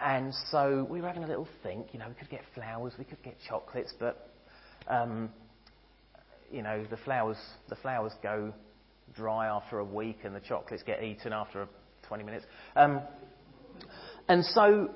And 0.00 0.34
so 0.50 0.86
we 0.90 1.00
were 1.00 1.06
having 1.06 1.24
a 1.24 1.28
little 1.28 1.48
think, 1.62 1.88
you 1.92 1.98
know, 1.98 2.08
we 2.08 2.14
could 2.14 2.28
get 2.28 2.42
flowers, 2.54 2.92
we 2.98 3.04
could 3.04 3.22
get 3.22 3.36
chocolates, 3.48 3.94
but, 3.98 4.30
um, 4.88 5.30
you 6.50 6.62
know, 6.62 6.84
the 6.88 6.96
flowers, 6.98 7.38
the 7.68 7.76
flowers 7.76 8.12
go 8.22 8.52
dry 9.14 9.46
after 9.46 9.78
a 9.78 9.84
week 9.84 10.18
and 10.24 10.34
the 10.34 10.40
chocolates 10.40 10.82
get 10.82 11.02
eaten 11.02 11.32
after 11.32 11.66
20 12.08 12.24
minutes. 12.24 12.44
Um, 12.74 13.00
and 14.28 14.44
so 14.44 14.90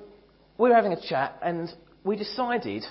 we 0.57 0.69
were 0.69 0.75
having 0.75 0.93
a 0.93 1.01
chat 1.01 1.39
and 1.41 1.69
we 2.03 2.15
decided 2.15 2.83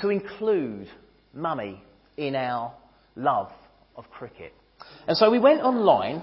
to 0.00 0.08
include 0.08 0.88
mummy 1.32 1.82
in 2.16 2.34
our 2.34 2.72
love 3.16 3.50
of 3.96 4.10
cricket. 4.10 4.52
And 5.06 5.16
so 5.16 5.30
we 5.30 5.38
went 5.38 5.60
online 5.62 6.22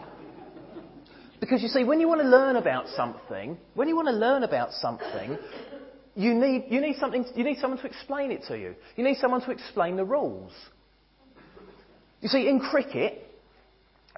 because 1.40 1.64
you 1.64 1.70
see, 1.70 1.84
when 1.84 2.00
you 2.00 2.08
want 2.08 2.22
to 2.22 2.28
learn 2.28 2.56
about 2.56 2.88
something, 2.96 3.58
when 3.74 3.88
you 3.88 3.96
want 3.96 4.08
to 4.08 4.14
learn 4.14 4.44
about 4.44 4.72
something, 4.74 5.38
you 6.16 6.34
need, 6.34 6.66
you 6.70 6.82
need, 6.82 6.98
something, 6.98 7.26
you 7.36 7.44
need 7.44 7.58
someone 7.60 7.80
to 7.80 7.88
explain 7.88 8.32
it 8.32 8.44
to 8.48 8.58
you. 8.58 8.76
You 8.96 9.04
need 9.04 9.18
someone 9.18 9.42
to 9.42 9.52
explain 9.52 9.96
the 9.96 10.06
rules. 10.06 10.52
You 12.22 12.30
see, 12.30 12.48
in 12.48 12.60
cricket, 12.60 13.28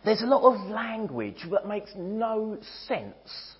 there's 0.03 0.21
a 0.21 0.25
lot 0.25 0.43
of 0.43 0.69
language 0.69 1.45
that 1.51 1.67
makes 1.67 1.91
no 1.95 2.57
sense. 2.87 3.55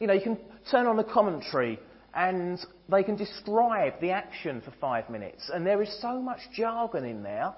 You 0.00 0.06
know, 0.06 0.12
you 0.12 0.20
can 0.20 0.38
turn 0.70 0.86
on 0.86 0.96
the 0.96 1.04
commentary 1.04 1.78
and 2.14 2.58
they 2.90 3.02
can 3.02 3.16
describe 3.16 4.00
the 4.00 4.10
action 4.10 4.60
for 4.60 4.72
five 4.80 5.08
minutes. 5.08 5.50
And 5.52 5.66
there 5.66 5.82
is 5.82 6.00
so 6.00 6.20
much 6.20 6.40
jargon 6.54 7.04
in 7.04 7.22
there 7.22 7.54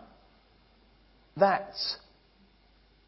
that 1.36 1.72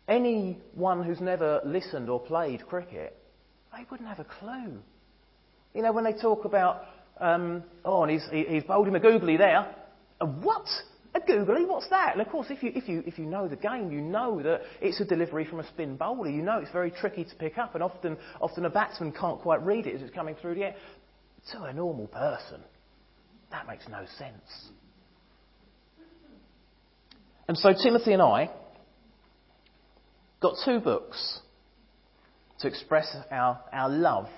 anyone 0.09 1.05
who's 1.05 1.21
never 1.21 1.61
listened 1.65 2.09
or 2.09 2.21
played 2.21 2.67
cricket, 2.67 3.17
they 3.77 3.85
wouldn't 3.91 4.09
have 4.09 4.21
a 4.21 4.25
clue. 4.25 4.79
You 5.75 5.83
know, 5.83 5.93
when 5.93 6.05
they 6.05 6.13
talk 6.13 6.45
about, 6.45 6.83
um, 7.23 7.63
oh, 7.85 8.03
and 8.03 8.11
he's, 8.11 8.27
he's 8.31 8.65
bowled 8.65 8.89
him 8.89 8.97
a 8.97 9.01
googly 9.01 9.37
there. 9.37 9.75
A 10.21 10.27
what? 10.27 10.67
A 11.15 11.21
googly? 11.21 11.65
What's 11.65 11.89
that? 11.91 12.13
And 12.13 12.21
of 12.21 12.29
course, 12.29 12.49
if 12.51 12.63
you, 12.63 12.73
if, 12.75 12.89
you, 12.89 13.05
if 13.07 13.19
you 13.19 13.27
know 13.27 13.47
the 13.47 13.57
game, 13.57 13.93
you 13.93 14.01
know 14.01 14.43
that 14.43 14.63
it's 14.81 15.01
a 15.01 15.05
delivery 15.05 15.45
from 15.45 15.61
a 15.61 15.67
spin 15.69 15.97
bowler. 15.97 16.29
You 16.29 16.43
know 16.43 16.59
it's 16.59 16.73
very 16.73 16.91
tricky 16.91 17.25
to 17.25 17.35
pick 17.37 17.59
up, 17.59 17.75
and 17.75 17.83
often, 17.83 18.17
often 18.41 18.65
a 18.65 18.71
batsman 18.71 19.13
can't 19.13 19.41
quite 19.41 19.65
read 19.65 19.87
it 19.87 19.95
as 19.95 20.03
it's 20.03 20.15
coming 20.15 20.35
through 20.41 20.57
the 20.57 20.65
air. 20.65 20.75
To 21.53 21.63
a 21.63 21.73
normal 21.73 22.09
person, 22.09 22.61
that 23.51 23.67
makes 23.67 23.89
no 23.89 24.05
sense. 24.19 24.71
And 27.49 27.57
so 27.57 27.73
Timothy 27.73 28.13
and 28.13 28.23
I 28.23 28.51
got 30.41 30.55
two 30.65 30.81
books 30.81 31.41
to 32.61 32.69
express 32.69 33.15
our, 33.31 33.61
our 33.73 33.89
love 33.89 34.29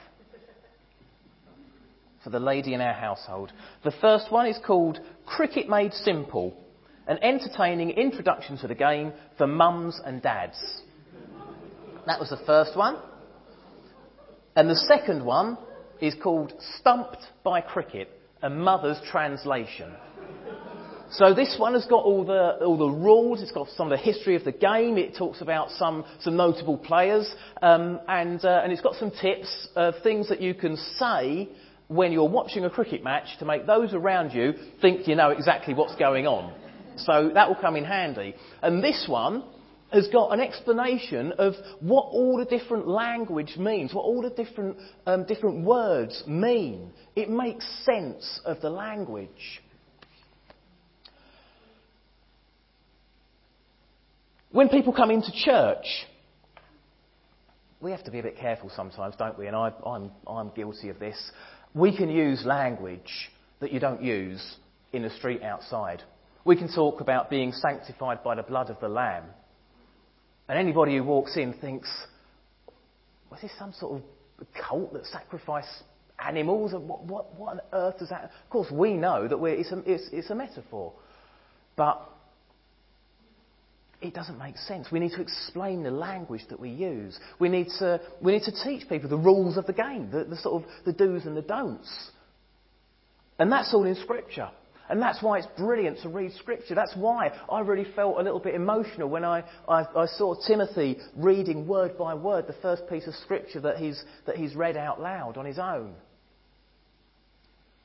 for 2.25 2.31
the 2.31 2.41
lady 2.41 2.73
in 2.73 2.81
our 2.81 2.95
household. 2.95 3.53
The 3.85 3.93
first 4.01 4.33
one 4.33 4.47
is 4.47 4.59
called 4.67 4.99
Cricket 5.27 5.69
Made 5.69 5.93
Simple 5.93 6.57
An 7.07 7.19
Entertaining 7.23 7.91
Introduction 7.91 8.57
to 8.59 8.67
the 8.67 8.75
Game 8.75 9.13
for 9.37 9.47
Mums 9.47 10.01
and 10.05 10.23
Dads. 10.23 10.57
That 12.07 12.19
was 12.19 12.31
the 12.31 12.41
first 12.47 12.77
one. 12.77 12.97
And 14.57 14.71
the 14.71 14.77
second 14.77 15.25
one 15.25 15.59
is 16.01 16.15
called 16.23 16.53
Stumped 16.79 17.23
by 17.45 17.61
Cricket, 17.61 18.09
a 18.43 18.49
mother's 18.49 19.01
translation. 19.11 19.93
So 21.11 21.35
this 21.35 21.57
one 21.59 21.75
has 21.75 21.85
got 21.85 22.03
all 22.03 22.25
the, 22.25 22.65
all 22.65 22.79
the 22.79 22.89
rules, 22.89 23.43
it's 23.43 23.53
got 23.53 23.69
some 23.77 23.93
of 23.93 23.99
the 23.99 24.03
history 24.03 24.35
of 24.37 24.45
the 24.45 24.53
game, 24.53 24.97
it 24.97 25.15
talks 25.17 25.43
about 25.43 25.71
some, 25.73 26.05
some 26.21 26.37
notable 26.37 26.79
players, 26.79 27.33
um, 27.63 28.01
and, 28.09 28.43
uh, 28.45 28.63
and 28.65 28.73
it's 28.73 28.81
got 28.81 28.95
some 28.95 29.11
tips 29.11 29.69
of 29.77 29.95
things 30.03 30.29
that 30.29 30.41
you 30.41 30.55
can 30.55 30.77
say 30.99 31.49
when 31.95 32.13
you're 32.13 32.29
watching 32.29 32.65
a 32.65 32.71
cricket 32.71 33.03
match 33.05 33.27
to 33.39 33.45
make 33.45 33.67
those 33.67 33.95
around 33.95 34.33
you 34.33 34.55
think 34.81 35.07
you 35.07 35.15
know 35.15 35.31
exactly 35.31 35.75
what's 35.75 35.95
going 35.97 36.27
on. 36.27 36.53
So 36.97 37.31
that 37.35 37.49
will 37.49 37.57
come 37.57 37.77
in 37.77 37.85
handy. 37.85 38.35
And 38.63 38.83
this 38.83 39.07
one 39.09 39.45
has 39.93 40.09
got 40.09 40.33
an 40.33 40.41
explanation 40.41 41.33
of 41.39 41.55
what 41.81 42.07
all 42.07 42.37
the 42.39 42.45
different 42.45 42.89
language 42.89 43.57
means, 43.57 43.95
what 43.95 44.03
all 44.03 44.23
the 44.23 44.31
different, 44.31 44.77
um, 45.07 45.25
different 45.25 45.65
words 45.65 46.23
mean. 46.27 46.93
It 47.15 47.31
makes 47.31 47.65
sense 47.85 48.41
of 48.45 48.61
the 48.61 48.71
language. 48.71 49.63
When 54.51 54.69
people 54.69 54.93
come 54.93 55.11
into 55.11 55.33
church, 55.33 55.87
we 57.81 57.91
have 57.91 58.05
to 58.05 58.11
be 58.11 58.19
a 58.19 58.23
bit 58.23 58.39
careful 58.39 58.71
sometimes, 58.75 59.15
don't 59.17 59.39
we? 59.39 59.47
And 59.47 59.55
I, 59.55 59.73
I'm, 59.85 60.11
I'm 60.27 60.51
guilty 60.51 60.89
of 60.89 60.99
this. 60.99 61.17
We 61.75 61.97
can 61.97 62.09
use 62.09 62.45
language 62.45 63.31
that 63.61 63.73
you 63.73 63.81
don't 63.81 64.03
use 64.03 64.57
in 64.93 65.03
the 65.03 65.11
street 65.11 65.43
outside. 65.43 66.03
We 66.45 66.57
can 66.57 66.73
talk 66.73 67.01
about 67.01 67.31
being 67.31 67.53
sanctified 67.53 68.23
by 68.23 68.37
the 68.37 68.43
blood 68.43 68.71
of 68.71 68.79
the 68.81 68.89
Lamb. 68.89 69.25
And 70.49 70.59
anybody 70.59 70.97
who 70.97 71.05
walks 71.05 71.37
in 71.37 71.55
thinks, 71.55 71.89
was 73.31 73.41
this 73.41 73.51
some 73.59 73.73
sort 73.73 74.01
of 74.41 74.47
cult 74.55 74.93
that 74.93 75.07
sacrifice 75.07 75.83
animals? 76.25 76.73
What, 76.75 77.05
what, 77.05 77.35
what 77.35 77.53
on 77.55 77.61
earth 77.73 77.99
does 77.99 78.11
that? 78.11 78.25
Of 78.25 78.51
course, 78.51 78.71
we 78.71 78.95
know 78.95 79.27
that 79.27 79.43
it's 79.43 79.73
a, 79.73 79.79
it's, 79.87 80.09
it's 80.13 80.31
a 80.31 80.35
metaphor. 80.35 80.93
But 81.77 82.09
it 84.05 84.15
doesn't 84.15 84.39
make 84.39 84.59
sense. 84.59 84.89
We 84.93 85.01
need 85.01 85.13
to 85.13 85.23
explain 85.23 85.83
the 85.83 85.91
language 85.91 86.43
that 86.51 86.61
we 86.61 86.69
use. 86.69 87.19
We 87.39 87.49
need 87.49 87.69
to, 87.79 88.01
we 88.21 88.33
need 88.33 88.43
to 88.43 88.53
teach 88.63 88.87
people 88.89 89.09
the 89.09 89.17
rules 89.17 89.57
of 89.57 89.67
the 89.67 89.73
game, 89.73 90.11
the, 90.11 90.25
the 90.25 90.37
sort 90.37 90.63
of 90.63 90.71
the 90.85 90.93
do's 90.93 91.25
and 91.25 91.37
the 91.37 91.43
don'ts. 91.43 92.11
And 93.39 93.51
that's 93.51 93.73
all 93.73 93.85
in 93.85 93.95
Scripture. 93.97 94.51
And 94.91 95.01
that's 95.01 95.23
why 95.23 95.39
it's 95.39 95.49
brilliant 95.57 96.01
to 96.03 96.11
read 96.11 96.33
Scripture. 96.35 96.75
That's 96.75 96.95
why 96.95 97.31
I 97.51 97.61
really 97.61 97.87
felt 97.97 98.19
a 98.19 98.23
little 98.23 98.39
bit 98.41 98.55
emotional 98.55 99.09
when 99.09 99.25
I, 99.25 99.43
I, 99.67 99.87
I, 99.97 100.07
saw 100.07 100.35
Timothy 100.47 100.99
reading 101.17 101.67
word 101.67 101.97
by 101.97 102.13
word 102.13 102.47
the 102.47 102.57
first 102.61 102.83
piece 102.91 103.07
of 103.07 103.15
Scripture 103.15 103.61
that 103.63 103.79
he's, 103.79 104.05
that 104.27 104.37
he's 104.37 104.55
read 104.55 104.77
out 104.77 105.01
loud 105.01 105.39
on 105.39 105.47
his 105.47 105.59
own. 105.59 105.95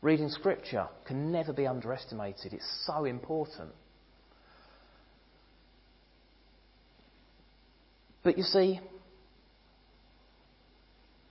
Reading 0.02 0.30
Scripture 0.30 0.90
can 1.08 1.32
never 1.32 1.54
be 1.54 1.66
underestimated. 1.66 2.52
It's 2.52 2.86
so 2.86 3.06
important. 3.06 3.72
But 8.24 8.38
you 8.38 8.44
see, 8.44 8.80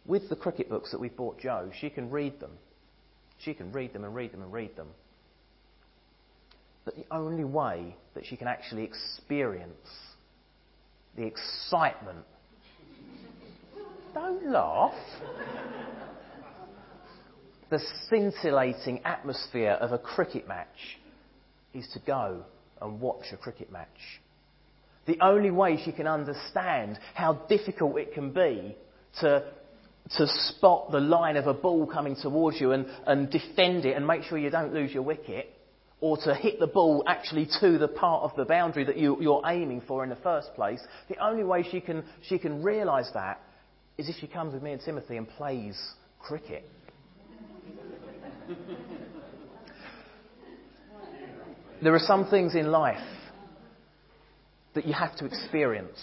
with 0.07 0.29
the 0.29 0.37
cricket 0.37 0.69
books 0.69 0.91
that 0.91 1.01
we've 1.01 1.17
bought 1.17 1.39
Jo, 1.39 1.71
she 1.79 1.91
can 1.91 2.11
read 2.11 2.41
them. 2.41 2.53
She 3.39 3.55
can 3.55 3.71
read 3.73 3.93
them 3.93 4.05
and 4.05 4.15
read 4.15 4.33
them 4.33 4.43
and 4.43 4.53
read 4.53 4.75
them. 4.77 4.89
But 6.85 6.97
the 6.97 7.05
only 7.11 7.45
way 7.45 7.95
that 8.15 8.25
she 8.25 8.37
can 8.37 8.49
actually 8.49 8.85
experience 8.85 9.75
the 11.17 11.25
excitement. 11.25 12.25
Don't 14.15 14.51
laugh. 14.51 14.95
the 17.69 17.79
scintillating 18.09 19.05
atmosphere 19.05 19.73
of 19.73 19.93
a 19.93 19.99
cricket 19.99 20.49
match 20.49 20.99
is 21.75 21.87
to 21.93 22.01
go 22.01 22.45
and 22.81 23.01
watch 23.01 23.27
a 23.33 23.37
cricket 23.37 23.71
match. 23.71 24.21
The 25.09 25.19
only 25.23 25.51
way 25.51 25.81
she 25.83 25.91
can 25.91 26.07
understand 26.07 26.99
how 27.15 27.33
difficult 27.49 27.97
it 27.97 28.13
can 28.13 28.31
be 28.31 28.77
to, 29.21 29.51
to 30.19 30.27
spot 30.27 30.93
the 30.93 31.01
line 31.01 31.39
of 31.39 31.47
a 31.47 31.55
ball 31.55 31.87
coming 31.87 32.15
towards 32.15 32.61
you 32.61 32.73
and, 32.73 32.85
and 33.07 33.31
defend 33.31 33.87
it 33.87 33.97
and 33.97 34.07
make 34.07 34.25
sure 34.25 34.37
you 34.37 34.51
don't 34.51 34.75
lose 34.75 34.93
your 34.93 35.03
wicket, 35.03 35.51
or 36.03 36.19
to 36.19 36.35
hit 36.35 36.61
the 36.61 36.67
ball 36.67 37.05
actually 37.07 37.49
to 37.59 37.79
the 37.79 37.89
part 37.89 38.23
of 38.23 38.37
the 38.37 38.45
boundary 38.45 38.85
that 38.85 38.99
you, 38.99 39.17
you're 39.19 39.41
aiming 39.47 39.81
for 39.89 40.05
in 40.05 40.11
the 40.11 40.17
first 40.17 40.55
place, 40.55 40.81
the 41.09 41.17
only 41.25 41.43
way 41.43 41.67
she 41.69 41.81
can, 41.81 42.05
she 42.29 42.39
can 42.39 42.63
realise 42.63 43.09
that 43.15 43.41
is 43.97 44.11
if 44.11 44.17
she 44.21 44.27
comes 44.27 44.53
with 44.53 44.63
me 44.63 44.73
and 44.73 44.83
Timothy 44.83 45.17
and 45.17 45.27
plays 45.27 45.81
cricket. 46.21 46.69
there 51.83 51.95
are 51.95 51.99
some 51.99 52.29
things 52.29 52.55
in 52.55 52.71
life 52.71 53.01
that 54.79 54.87
you 54.87 54.93
have 54.93 55.17
to 55.17 55.25
experience. 55.25 55.99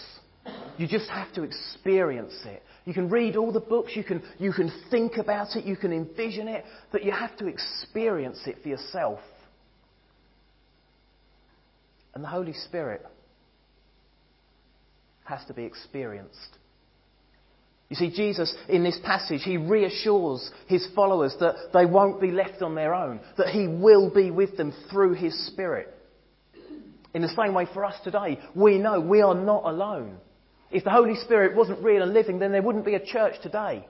You 0.77 0.85
just 0.85 1.09
have 1.09 1.31
to 1.35 1.43
experience 1.43 2.35
it. 2.45 2.61
You 2.83 2.93
can 2.93 3.09
read 3.09 3.37
all 3.37 3.53
the 3.53 3.61
books, 3.61 3.93
you 3.95 4.03
can, 4.03 4.21
you 4.37 4.51
can 4.51 4.69
think 4.91 5.15
about 5.15 5.55
it, 5.55 5.63
you 5.63 5.77
can 5.77 5.93
envision 5.93 6.49
it, 6.49 6.65
but 6.91 7.05
you 7.05 7.13
have 7.13 7.37
to 7.37 7.47
experience 7.47 8.41
it 8.45 8.57
for 8.61 8.67
yourself. 8.67 9.19
And 12.13 12.21
the 12.21 12.27
Holy 12.27 12.51
Spirit 12.51 13.05
has 15.23 15.39
to 15.45 15.53
be 15.53 15.63
experienced. 15.63 16.57
You 17.87 17.95
see, 17.95 18.11
Jesus, 18.11 18.53
in 18.67 18.83
this 18.83 18.99
passage, 19.05 19.43
he 19.43 19.55
reassures 19.55 20.51
his 20.67 20.85
followers 20.93 21.33
that 21.39 21.55
they 21.73 21.85
won't 21.85 22.19
be 22.19 22.31
left 22.31 22.61
on 22.61 22.75
their 22.75 22.93
own, 22.93 23.21
that 23.37 23.47
he 23.47 23.67
will 23.69 24.13
be 24.13 24.31
with 24.31 24.57
them 24.57 24.73
through 24.91 25.13
his 25.13 25.47
Spirit. 25.47 25.94
In 27.15 27.21
the 27.21 27.29
same 27.29 27.53
way 27.53 27.65
for 27.73 27.85
us 27.85 27.95
today, 28.03 28.37
we 28.53 28.77
know 28.77 28.99
we 28.99 29.21
are 29.21 29.33
not 29.33 29.63
alone. 29.63 30.17
If 30.69 30.83
the 30.83 30.89
Holy 30.89 31.15
Spirit 31.15 31.55
wasn't 31.55 31.81
real 31.81 32.03
and 32.03 32.13
living, 32.13 32.39
then 32.39 32.51
there 32.51 32.61
wouldn't 32.61 32.83
be 32.83 32.95
a 32.95 33.05
church 33.05 33.35
today. 33.41 33.87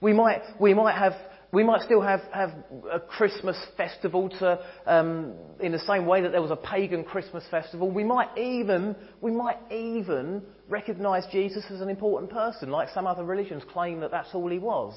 We 0.00 0.12
might, 0.12 0.42
we 0.60 0.74
might 0.74 0.98
have 0.98 1.14
we 1.52 1.62
might 1.62 1.82
still 1.82 2.00
have, 2.00 2.20
have 2.32 2.50
a 2.92 2.98
Christmas 2.98 3.56
festival 3.76 4.28
to, 4.28 4.58
um, 4.84 5.34
in 5.60 5.70
the 5.70 5.78
same 5.78 6.04
way 6.06 6.20
that 6.22 6.32
there 6.32 6.42
was 6.42 6.50
a 6.50 6.56
pagan 6.56 7.04
Christmas 7.04 7.44
festival. 7.50 7.88
We 7.88 8.02
might 8.02 8.36
even, 8.36 8.96
we 9.20 9.30
might 9.30 9.58
even 9.70 10.42
recognise 10.68 11.24
Jesus 11.30 11.64
as 11.70 11.80
an 11.80 11.88
important 11.88 12.32
person, 12.32 12.68
like 12.68 12.88
some 12.92 13.06
other 13.06 13.24
religions 13.24 13.62
claim 13.72 14.00
that 14.00 14.10
that's 14.10 14.34
all 14.34 14.50
he 14.50 14.58
was. 14.58 14.94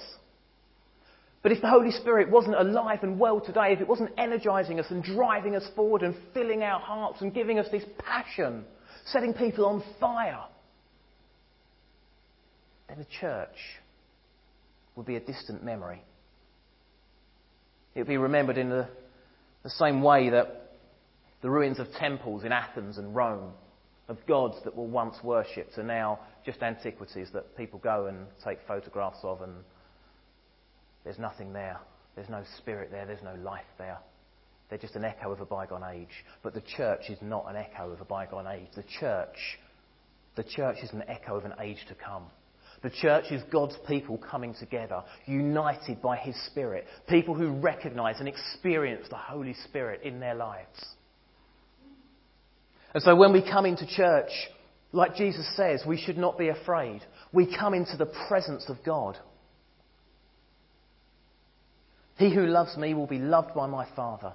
But 1.42 1.54
if 1.54 1.62
the 1.62 1.70
Holy 1.70 1.92
Spirit 1.92 2.30
wasn't 2.30 2.56
alive 2.56 3.00
and 3.02 3.18
well 3.18 3.40
today, 3.40 3.72
if 3.72 3.80
it 3.80 3.88
wasn't 3.88 4.12
energising 4.18 4.80
us 4.80 4.88
and 4.90 5.04
driving 5.04 5.56
us 5.56 5.66
forward 5.76 6.02
and 6.02 6.16
filling 6.34 6.64
our 6.64 6.80
hearts 6.80 7.22
and 7.22 7.34
giving 7.34 7.60
us 7.60 7.68
this 7.72 7.86
passion, 7.98 8.66
setting 9.06 9.34
people 9.34 9.66
on 9.66 9.84
fire, 10.00 10.44
then 12.90 12.98
the 13.00 13.08
church 13.22 13.56
would 14.96 15.06
be 15.06 15.16
a 15.16 15.22
distant 15.22 15.64
memory. 15.64 16.02
It 17.96 18.00
would 18.00 18.08
be 18.08 18.18
remembered 18.18 18.58
in 18.58 18.70
the, 18.70 18.88
the 19.64 19.70
same 19.70 20.02
way 20.02 20.30
that 20.30 20.74
the 21.42 21.50
ruins 21.50 21.80
of 21.80 21.88
temples 21.94 22.44
in 22.44 22.52
Athens 22.52 22.98
and 22.98 23.16
Rome, 23.16 23.54
of 24.10 24.18
gods 24.28 24.56
that 24.66 24.76
were 24.76 24.84
once 24.84 25.16
worshipped, 25.24 25.78
are 25.78 25.84
now 25.84 26.20
just 26.46 26.62
antiquities 26.62 27.30
that 27.34 27.56
people 27.56 27.80
go 27.80 28.08
and 28.08 28.28
take 28.44 28.60
photographs 28.68 29.20
of, 29.24 29.42
and 29.42 29.54
there's 31.04 31.20
nothing 31.20 31.54
there. 31.54 31.80
There's 32.16 32.30
no 32.30 32.44
spirit 32.58 32.92
there, 32.92 33.06
there's 33.06 33.24
no 33.24 33.36
life 33.36 33.64
there. 33.78 34.00
They're 34.70 34.78
just 34.78 34.96
an 34.96 35.06
echo 35.06 35.32
of 35.32 35.42
a 35.42 35.46
bygone 35.46 35.84
age. 35.84 36.26
But 36.44 36.54
the 36.54 36.62
church 36.62 37.10
is 37.10 37.18
not 37.22 37.46
an 37.50 37.56
echo 37.56 37.92
of 37.92 38.02
a 38.02 38.06
bygone 38.06 38.48
age. 38.48 38.68
The 38.76 38.84
church, 39.00 39.58
the 40.36 40.44
church 40.44 40.78
is 40.84 40.92
an 40.92 41.04
echo 41.08 41.36
of 41.36 41.46
an 41.46 41.54
age 41.60 41.84
to 41.88 41.96
come. 41.96 42.26
The 42.82 42.90
church 42.90 43.26
is 43.32 43.42
God's 43.52 43.76
people 43.88 44.18
coming 44.18 44.54
together, 44.58 45.04
united 45.26 46.02
by 46.02 46.18
His 46.18 46.36
Spirit. 46.46 46.86
People 47.08 47.36
who 47.36 47.50
recognize 47.50 48.20
and 48.20 48.28
experience 48.28 49.08
the 49.10 49.18
Holy 49.18 49.56
Spirit 49.66 50.02
in 50.04 50.20
their 50.20 50.36
lives. 50.36 50.86
And 52.94 53.04
so 53.04 53.16
when 53.16 53.34
we 53.34 53.42
come 53.42 53.66
into 53.66 53.86
church, 53.86 54.32
like 54.92 55.16
Jesus 55.16 55.48
says, 55.56 55.84
we 55.86 55.98
should 55.98 56.18
not 56.18 56.38
be 56.38 56.50
afraid. 56.50 57.02
We 57.34 57.56
come 57.56 57.74
into 57.74 57.98
the 57.98 58.12
presence 58.28 58.66
of 58.70 58.78
God. 58.86 59.18
He 62.20 62.36
who 62.36 62.46
loves 62.48 62.76
me 62.76 62.94
will 62.94 63.08
be 63.08 63.18
loved 63.18 63.56
by 63.56 63.66
my 63.66 63.88
Father, 63.96 64.34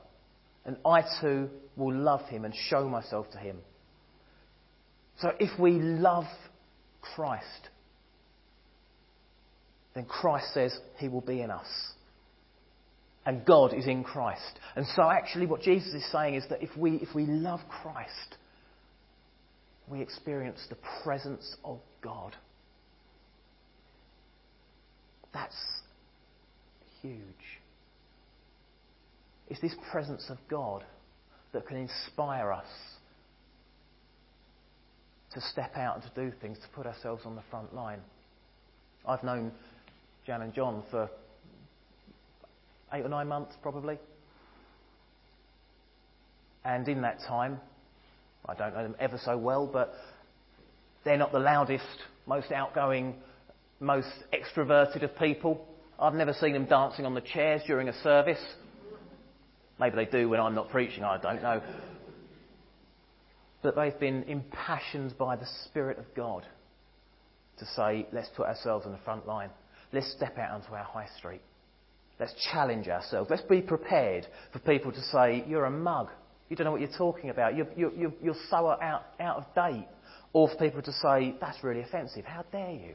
and 0.64 0.78
I 0.86 1.02
too 1.20 1.50
will 1.76 1.94
love 1.94 2.22
him 2.22 2.46
and 2.46 2.54
show 2.70 2.88
myself 2.88 3.30
to 3.32 3.38
him. 3.38 3.58
So 5.20 5.32
if 5.38 5.60
we 5.60 5.72
love 5.72 6.24
Christ, 7.02 7.68
then 9.94 10.06
Christ 10.06 10.54
says 10.54 10.74
he 10.98 11.08
will 11.08 11.20
be 11.20 11.42
in 11.42 11.50
us. 11.50 11.66
And 13.26 13.44
God 13.44 13.74
is 13.74 13.86
in 13.86 14.02
Christ. 14.02 14.58
And 14.76 14.86
so 14.96 15.02
actually 15.02 15.44
what 15.44 15.60
Jesus 15.60 15.92
is 15.92 16.10
saying 16.10 16.36
is 16.36 16.44
that 16.48 16.62
if 16.62 16.74
we, 16.78 16.96
if 16.96 17.14
we 17.14 17.26
love 17.26 17.60
Christ, 17.68 18.38
we 19.88 20.00
experience 20.00 20.60
the 20.70 20.78
presence 21.02 21.54
of 21.62 21.80
God. 22.02 22.34
That's 25.34 25.54
huge. 27.02 27.20
It's 29.48 29.60
this 29.60 29.74
presence 29.90 30.24
of 30.30 30.38
God 30.48 30.84
that 31.52 31.66
can 31.66 31.76
inspire 31.76 32.52
us 32.52 32.66
to 35.32 35.40
step 35.40 35.76
out 35.76 35.96
and 35.96 36.04
to 36.04 36.30
do 36.30 36.36
things, 36.40 36.58
to 36.58 36.68
put 36.74 36.86
ourselves 36.86 37.22
on 37.26 37.34
the 37.34 37.42
front 37.50 37.74
line. 37.74 38.00
I've 39.06 39.22
known 39.22 39.52
Jan 40.26 40.42
and 40.42 40.54
John 40.54 40.82
for 40.90 41.10
eight 42.92 43.04
or 43.04 43.08
nine 43.08 43.28
months, 43.28 43.54
probably. 43.60 43.98
And 46.64 46.88
in 46.88 47.02
that 47.02 47.18
time, 47.28 47.60
I 48.46 48.54
don't 48.54 48.74
know 48.74 48.82
them 48.82 48.96
ever 48.98 49.20
so 49.22 49.36
well, 49.36 49.66
but 49.70 49.94
they're 51.04 51.18
not 51.18 51.32
the 51.32 51.38
loudest, 51.38 51.84
most 52.26 52.52
outgoing, 52.52 53.14
most 53.80 54.08
extroverted 54.32 55.02
of 55.02 55.16
people. 55.18 55.66
I've 55.98 56.14
never 56.14 56.32
seen 56.32 56.52
them 56.52 56.64
dancing 56.64 57.04
on 57.04 57.14
the 57.14 57.20
chairs 57.20 57.62
during 57.66 57.88
a 57.88 58.02
service. 58.02 58.42
Maybe 59.80 59.96
they 59.96 60.04
do 60.04 60.28
when 60.28 60.40
I'm 60.40 60.54
not 60.54 60.70
preaching, 60.70 61.04
I 61.04 61.18
don't 61.18 61.42
know. 61.42 61.60
But 63.62 63.76
they've 63.76 63.98
been 63.98 64.24
impassioned 64.24 65.16
by 65.18 65.36
the 65.36 65.46
Spirit 65.64 65.98
of 65.98 66.04
God 66.14 66.46
to 67.58 67.66
say, 67.76 68.06
let's 68.12 68.28
put 68.36 68.46
ourselves 68.46 68.86
on 68.86 68.92
the 68.92 68.98
front 68.98 69.26
line. 69.26 69.50
Let's 69.92 70.12
step 70.12 70.38
out 70.38 70.50
onto 70.50 70.72
our 70.74 70.84
high 70.84 71.08
street. 71.16 71.40
Let's 72.18 72.34
challenge 72.52 72.88
ourselves. 72.88 73.30
Let's 73.30 73.42
be 73.42 73.60
prepared 73.60 74.26
for 74.52 74.58
people 74.60 74.92
to 74.92 75.00
say, 75.12 75.44
You're 75.48 75.64
a 75.64 75.70
mug. 75.70 76.10
You 76.48 76.56
don't 76.56 76.64
know 76.64 76.70
what 76.70 76.80
you're 76.80 76.96
talking 76.96 77.30
about. 77.30 77.56
You're, 77.56 77.66
you're, 77.76 78.12
you're 78.22 78.34
so 78.50 78.68
out, 78.80 79.06
out 79.18 79.36
of 79.38 79.54
date. 79.54 79.86
Or 80.32 80.48
for 80.48 80.56
people 80.56 80.82
to 80.82 80.92
say, 80.92 81.34
That's 81.40 81.62
really 81.64 81.80
offensive. 81.80 82.24
How 82.24 82.44
dare 82.52 82.72
you? 82.72 82.94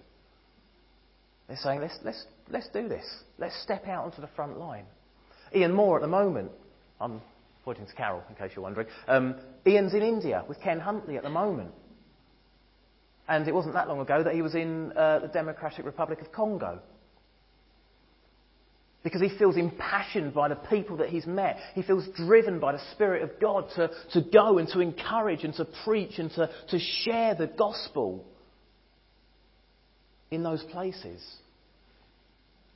They're 1.48 1.58
saying, 1.58 1.82
Let's, 1.82 2.00
let's, 2.04 2.26
let's 2.50 2.70
do 2.70 2.88
this. 2.88 3.06
Let's 3.38 3.62
step 3.64 3.88
out 3.88 4.06
onto 4.06 4.22
the 4.22 4.30
front 4.36 4.58
line. 4.58 4.86
Ian 5.54 5.74
Moore 5.74 5.98
at 5.98 6.02
the 6.02 6.08
moment, 6.08 6.52
I'm 7.02 7.22
pointing 7.64 7.86
to 7.86 7.94
Carol 7.94 8.24
in 8.30 8.36
case 8.36 8.52
you're 8.56 8.64
wondering. 8.64 8.88
Um, 9.08 9.36
Ian's 9.66 9.94
in 9.94 10.02
India 10.02 10.44
with 10.48 10.60
Ken 10.62 10.80
Huntley 10.80 11.18
at 11.18 11.24
the 11.24 11.30
moment. 11.30 11.72
And 13.28 13.48
it 13.48 13.54
wasn't 13.54 13.76
that 13.76 13.88
long 13.88 14.00
ago 14.00 14.24
that 14.24 14.34
he 14.34 14.42
was 14.42 14.56
in 14.56 14.92
uh, 14.94 15.20
the 15.20 15.28
Democratic 15.28 15.86
Republic 15.86 16.20
of 16.22 16.32
Congo. 16.32 16.80
Because 19.04 19.22
he 19.22 19.30
feels 19.38 19.56
impassioned 19.56 20.34
by 20.34 20.50
the 20.50 20.56
people 20.56 20.98
that 20.98 21.10
he's 21.10 21.26
met. 21.26 21.58
He 21.74 21.84
feels 21.84 22.06
driven 22.18 22.60
by 22.60 22.74
the 22.74 22.82
Spirit 22.94 23.22
of 23.22 23.40
God 23.40 23.68
to, 23.76 23.92
to 24.14 24.22
go 24.30 24.58
and 24.58 24.68
to 24.70 24.80
encourage 24.80 25.44
and 25.44 25.54
to 25.54 25.68
preach 25.86 26.18
and 26.18 26.32
to, 26.32 26.50
to 26.70 26.80
share 26.80 27.36
the 27.36 27.48
gospel 27.48 28.26
in 30.32 30.44
those 30.44 30.64
places. 30.64 31.24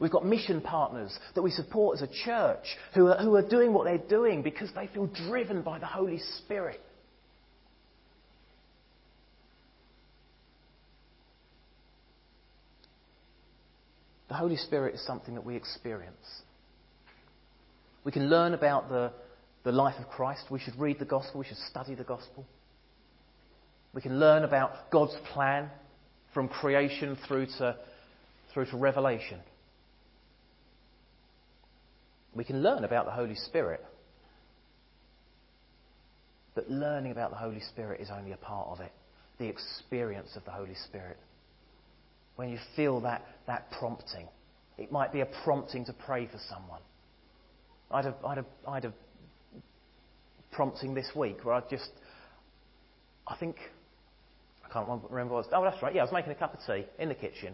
We've 0.03 0.11
got 0.11 0.25
mission 0.25 0.59
partners 0.59 1.17
that 1.33 1.41
we 1.43 1.49
support 1.49 1.95
as 1.95 2.01
a 2.01 2.11
church 2.25 2.65
who 2.93 3.07
are, 3.07 3.17
who 3.19 3.37
are 3.37 3.41
doing 3.41 3.71
what 3.71 3.85
they're 3.85 3.97
doing 3.97 4.41
because 4.41 4.69
they 4.75 4.87
feel 4.87 5.07
driven 5.07 5.61
by 5.61 5.79
the 5.79 5.85
Holy 5.85 6.19
Spirit. 6.39 6.81
The 14.27 14.33
Holy 14.33 14.57
Spirit 14.57 14.95
is 14.95 15.05
something 15.05 15.35
that 15.35 15.45
we 15.45 15.55
experience. 15.55 16.41
We 18.03 18.11
can 18.11 18.29
learn 18.29 18.53
about 18.53 18.89
the, 18.89 19.13
the 19.63 19.71
life 19.71 19.95
of 20.01 20.09
Christ. 20.09 20.47
We 20.49 20.59
should 20.59 20.77
read 20.77 20.99
the 20.99 21.05
gospel. 21.05 21.39
We 21.39 21.45
should 21.45 21.55
study 21.69 21.95
the 21.95 22.03
gospel. 22.03 22.45
We 23.93 24.01
can 24.01 24.19
learn 24.19 24.43
about 24.43 24.91
God's 24.91 25.15
plan 25.31 25.69
from 26.33 26.49
creation 26.49 27.17
through 27.25 27.45
to, 27.59 27.77
through 28.53 28.65
to 28.65 28.75
revelation. 28.75 29.39
We 32.35 32.43
can 32.43 32.63
learn 32.63 32.83
about 32.83 33.05
the 33.05 33.11
Holy 33.11 33.35
Spirit. 33.35 33.83
But 36.55 36.69
learning 36.69 37.11
about 37.11 37.31
the 37.31 37.37
Holy 37.37 37.61
Spirit 37.61 38.01
is 38.01 38.09
only 38.15 38.31
a 38.31 38.37
part 38.37 38.69
of 38.69 38.79
it. 38.79 38.91
The 39.39 39.47
experience 39.47 40.35
of 40.35 40.45
the 40.45 40.51
Holy 40.51 40.75
Spirit 40.75 41.17
when 42.35 42.49
you 42.49 42.57
feel 42.75 43.01
that, 43.01 43.25
that 43.47 43.71
prompting. 43.71 44.27
It 44.77 44.91
might 44.91 45.13
be 45.13 45.21
a 45.21 45.27
prompting 45.43 45.85
to 45.85 45.93
pray 45.93 46.27
for 46.27 46.39
someone. 46.49 46.81
I 47.91 47.97
had 47.97 48.05
a, 48.07 48.15
I 48.25 48.29
had 48.29 48.37
a, 48.39 48.45
I 48.67 48.73
had 48.75 48.85
a 48.85 48.93
prompting 50.51 50.93
this 50.93 51.09
week 51.15 51.43
where 51.43 51.55
I 51.55 51.61
just, 51.69 51.89
I 53.27 53.35
think, 53.35 53.57
I 54.65 54.73
can't 54.73 54.87
remember 55.09 55.35
what 55.35 55.45
was, 55.45 55.53
oh, 55.53 55.63
that's 55.63 55.81
right, 55.83 55.93
yeah, 55.93 56.01
I 56.01 56.05
was 56.05 56.13
making 56.13 56.31
a 56.31 56.35
cup 56.35 56.53
of 56.55 56.59
tea 56.65 56.85
in 56.97 57.09
the 57.09 57.15
kitchen. 57.15 57.53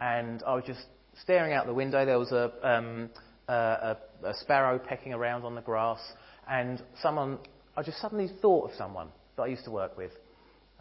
And 0.00 0.42
I 0.46 0.54
was 0.54 0.64
just 0.66 0.84
staring 1.22 1.54
out 1.54 1.66
the 1.66 1.74
window. 1.74 2.04
There 2.04 2.18
was 2.18 2.32
a, 2.32 2.52
um, 2.62 3.08
a, 3.48 3.96
a 4.24 4.34
sparrow 4.40 4.78
pecking 4.78 5.12
around 5.12 5.44
on 5.44 5.54
the 5.54 5.60
grass. 5.60 6.00
And 6.48 6.82
someone, 7.00 7.38
I 7.76 7.82
just 7.82 8.00
suddenly 8.00 8.30
thought 8.40 8.70
of 8.70 8.76
someone 8.76 9.08
that 9.36 9.42
I 9.42 9.46
used 9.46 9.64
to 9.64 9.70
work 9.70 9.96
with. 9.96 10.12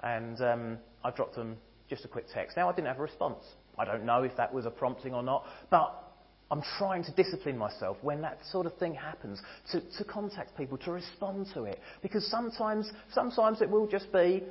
And 0.01 0.41
um, 0.41 0.77
I 1.03 1.11
dropped 1.11 1.35
them 1.35 1.57
just 1.89 2.05
a 2.05 2.07
quick 2.07 2.25
text. 2.33 2.57
Now, 2.57 2.69
I 2.69 2.73
didn't 2.73 2.87
have 2.87 2.99
a 2.99 3.03
response. 3.03 3.43
I 3.77 3.85
don't 3.85 4.05
know 4.05 4.23
if 4.23 4.35
that 4.37 4.53
was 4.53 4.65
a 4.65 4.69
prompting 4.69 5.13
or 5.13 5.23
not, 5.23 5.45
but 5.69 6.03
I'm 6.51 6.61
trying 6.77 7.03
to 7.05 7.11
discipline 7.11 7.57
myself 7.57 7.97
when 8.01 8.21
that 8.21 8.39
sort 8.51 8.65
of 8.65 8.77
thing 8.77 8.93
happens 8.93 9.41
to, 9.71 9.81
to 9.97 10.03
contact 10.03 10.55
people, 10.55 10.77
to 10.79 10.91
respond 10.91 11.47
to 11.53 11.63
it. 11.63 11.79
Because 12.01 12.29
sometimes, 12.29 12.91
sometimes 13.13 13.61
it 13.61 13.69
will 13.69 13.87
just 13.87 14.11
be 14.11 14.43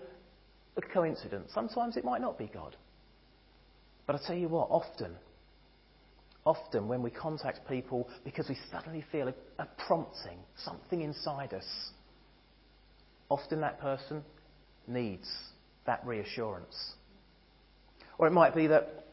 a 0.77 0.83
coincidence. 0.93 1.51
Sometimes 1.55 1.97
it 1.97 2.05
might 2.05 2.21
not 2.21 2.39
be 2.39 2.51
God. 2.53 2.77
But 4.07 4.17
I 4.17 4.21
tell 4.27 4.37
you 4.37 4.49
what, 4.49 4.69
often, 4.71 5.15
often 6.45 6.89
when 6.89 7.03
we 7.03 7.11
contact 7.11 7.69
people 7.69 8.09
because 8.25 8.49
we 8.49 8.57
suddenly 8.71 9.05
feel 9.13 9.29
a, 9.29 9.35
a 9.59 9.69
prompting, 9.87 10.39
something 10.65 11.01
inside 11.01 11.53
us, 11.55 11.67
often 13.29 13.61
that 13.61 13.81
person 13.81 14.23
needs 14.87 15.29
that 15.87 16.05
reassurance. 16.05 16.95
Or 18.19 18.27
it 18.27 18.33
might 18.33 18.55
be 18.55 18.67
that 18.69 19.07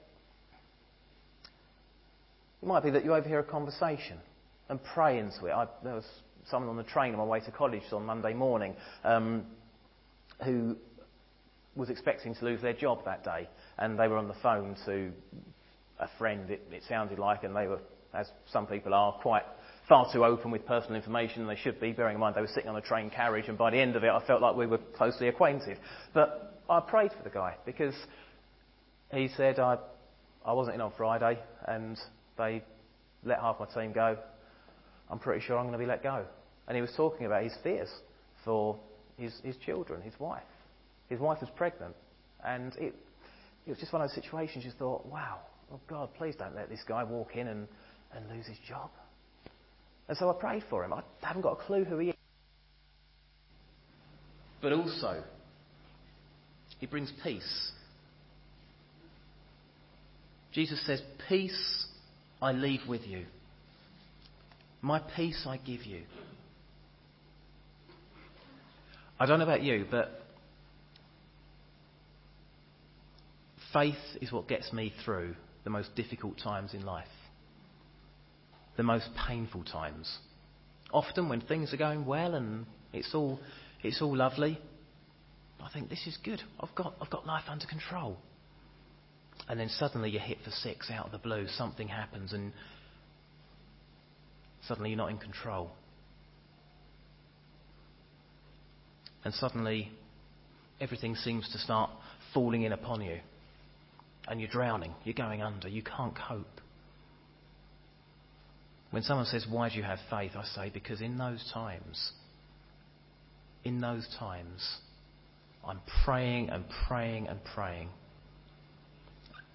it 2.62 2.68
might 2.68 2.84
be 2.84 2.90
that 2.92 3.06
you 3.06 3.14
overhear 3.14 3.40
a 3.40 3.44
conversation 3.44 4.18
and 4.68 4.80
pray 4.94 5.18
into 5.18 5.46
it. 5.46 5.52
I, 5.52 5.68
there 5.84 5.96
was 5.96 6.06
someone 6.50 6.70
on 6.70 6.78
the 6.78 6.84
train 6.84 7.14
on 7.14 7.20
my 7.20 7.24
way 7.24 7.40
to 7.40 7.52
college 7.52 7.84
on 7.92 8.06
Monday 8.06 8.34
morning 8.34 8.76
um, 9.04 9.46
who 10.44 10.76
was 11.76 11.90
expecting 11.90 12.36
to 12.36 12.46
lose 12.46 12.62
their 12.62 12.74
job 12.74 13.06
that 13.06 13.24
day, 13.24 13.48
and 13.78 13.98
they 13.98 14.08
were 14.08 14.18
on 14.18 14.28
the 14.28 14.36
phone 14.44 14.76
to 14.86 15.12
a 16.00 16.08
friend, 16.18 16.50
it, 16.50 16.62
it 16.72 16.84
sounded 16.88 17.20
like, 17.20 17.44
and 17.44 17.56
they 17.56 17.68
were, 17.68 17.80
as 18.14 18.28
some 18.52 18.68
people 18.68 18.94
are, 18.94 19.14
quite 19.14 19.44
far 19.88 20.12
too 20.14 20.24
open 20.24 20.52
with 20.52 20.66
personal 20.66 20.96
information 20.96 21.48
they 21.48 21.56
should 21.56 21.80
be, 21.80 21.92
bearing 21.92 22.16
in 22.16 22.20
mind 22.20 22.36
they 22.36 22.42
were 22.42 22.48
sitting 22.48 22.70
on 22.70 22.76
a 22.76 22.82
train 22.82 23.10
carriage, 23.10 23.46
and 23.48 23.58
by 23.58 23.72
the 23.72 23.80
end 23.80 23.96
of 23.96 24.04
it, 24.04 24.10
I 24.10 24.26
felt 24.26 24.42
like 24.42 24.56
we 24.56 24.68
were 24.68 24.78
closely 24.78 25.28
acquainted. 25.28 25.78
But 26.14 26.62
I 26.70 26.80
prayed 26.80 27.12
for 27.12 27.24
the 27.24 27.30
guy 27.30 27.56
because 27.66 27.96
he 29.12 29.30
said, 29.36 29.60
I, 29.60 29.78
I 30.46 30.54
wasn't 30.54 30.76
in 30.76 30.82
on 30.82 30.94
Friday, 30.96 31.40
and 31.68 31.98
they 32.38 32.64
let 33.24 33.40
half 33.40 33.60
my 33.60 33.66
team 33.66 33.92
go. 33.92 34.18
I'm 35.10 35.20
pretty 35.20 35.42
sure 35.42 35.58
I'm 35.58 35.66
going 35.66 35.74
to 35.74 35.80
be 35.80 35.88
let 35.88 36.04
go. 36.04 36.26
And 36.68 36.76
he 36.76 36.82
was 36.82 36.92
talking 36.96 37.26
about 37.26 37.44
his 37.44 37.54
fears 37.64 37.90
for 38.46 38.78
his, 39.18 39.34
his 39.44 39.58
children, 39.58 40.02
his 40.02 40.14
wife. 40.20 40.44
His 41.10 41.20
wife 41.20 41.40
was 41.42 41.50
pregnant. 41.56 41.96
And 42.46 42.74
it, 42.76 42.96
it 43.66 43.70
was 43.70 43.80
just 43.80 43.92
one 43.92 44.04
of 44.04 44.10
those 44.10 44.24
situations 44.24 44.64
you 44.64 44.72
thought, 44.78 45.06
wow, 45.08 45.40
oh 45.72 45.80
God, 45.88 46.10
please 46.18 46.36
don't 46.38 46.56
let 46.56 46.70
this 46.70 46.84
guy 46.88 47.04
walk 47.04 47.36
in 47.36 47.48
and, 47.48 47.68
and 48.14 48.30
lose 48.30 48.46
his 48.46 48.58
job. 48.68 48.90
And 50.08 50.18
so 50.18 50.30
I 50.30 50.34
prayed 50.34 50.64
for 50.70 50.84
him. 50.84 50.94
I 50.94 51.02
haven't 51.22 51.44
got 51.44 51.54
a 51.54 51.64
clue 51.64 51.84
who 51.84 52.00
he 52.00 52.10
is. 52.10 52.16
But 54.62 54.74
also, 54.74 55.24
he 56.80 56.86
brings 56.86 57.14
peace. 57.24 57.72
Jesus 60.52 60.84
says, 60.86 61.02
Peace 61.28 61.86
I 62.42 62.52
leave 62.52 62.82
with 62.88 63.02
you. 63.06 63.26
My 64.82 65.00
peace 65.16 65.46
I 65.48 65.58
give 65.58 65.86
you. 65.86 66.02
I 69.20 69.26
don't 69.26 69.40
know 69.40 69.46
about 69.46 69.62
you, 69.62 69.86
but 69.92 70.24
faith 73.74 73.96
is 74.22 74.32
what 74.32 74.48
gets 74.48 74.72
me 74.74 74.94
through 75.04 75.36
the 75.70 75.78
most 75.78 75.96
difficult 75.96 76.40
times 76.40 76.74
in 76.74 76.84
life, 76.84 77.06
the 78.76 78.84
most 78.84 79.10
painful 79.28 79.64
times. 79.64 80.18
Often, 80.92 81.30
when 81.30 81.42
things 81.42 81.72
are 81.74 81.78
going 81.78 82.06
well 82.06 82.34
and 82.34 82.66
it's 82.92 83.14
all, 83.14 83.40
it's 83.84 84.02
all 84.02 84.18
lovely, 84.18 84.60
I 85.62 85.70
think 85.72 85.90
this 85.90 86.08
is 86.08 86.18
good. 86.24 86.42
I've 86.60 86.74
got, 86.74 86.96
I've 87.00 87.12
got 87.12 87.28
life 87.28 87.44
under 87.48 87.68
control. 87.68 88.18
And 89.48 89.60
then 89.60 89.70
suddenly 89.70 90.10
you're 90.10 90.22
hit 90.22 90.40
for 90.44 90.50
six 90.52 90.90
out 90.90 91.06
of 91.06 91.12
the 91.12 91.18
blue. 91.20 91.46
Something 91.48 91.88
happens, 91.88 92.34
and 92.34 92.52
suddenly 94.68 94.90
you're 94.90 94.98
not 94.98 95.12
in 95.12 95.18
control. 95.18 95.72
and 99.24 99.34
suddenly 99.34 99.92
everything 100.80 101.16
seems 101.16 101.50
to 101.52 101.58
start 101.58 101.90
falling 102.34 102.64
in 102.64 102.72
upon 102.72 103.02
you. 103.02 103.20
And 104.30 104.40
you're 104.40 104.50
drowning, 104.50 104.94
you're 105.04 105.16
going 105.16 105.42
under, 105.42 105.68
you 105.68 105.82
can't 105.82 106.14
cope. 106.16 106.62
When 108.92 109.04
someone 109.04 109.26
says, 109.26 109.46
Why 109.50 109.70
do 109.70 109.76
you 109.76 109.84
have 109.84 110.00
faith? 110.10 110.32
I 110.36 110.44
say, 110.56 110.70
Because 110.72 111.02
in 111.02 111.18
those 111.18 111.44
times, 111.54 112.12
in 113.64 113.82
those 113.82 114.08
times, 114.20 114.78
I'm 115.68 115.80
praying 116.06 116.50
and 116.50 116.64
praying 116.88 117.28
and 117.28 117.40
praying. 117.56 117.90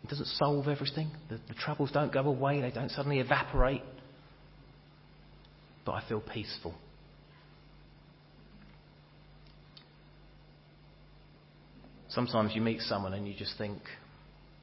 It 0.02 0.10
doesn't 0.10 0.26
solve 0.26 0.68
everything. 0.68 1.10
The, 1.30 1.38
the 1.48 1.54
troubles 1.54 1.90
don't 1.92 2.12
go 2.12 2.20
away, 2.20 2.60
they 2.60 2.70
don't 2.70 2.90
suddenly 2.90 3.20
evaporate. 3.20 3.82
But 5.86 5.92
I 5.92 6.08
feel 6.08 6.20
peaceful. 6.20 6.74
Sometimes 12.08 12.52
you 12.54 12.60
meet 12.60 12.80
someone 12.80 13.12
and 13.12 13.26
you 13.26 13.34
just 13.34 13.58
think 13.58 13.78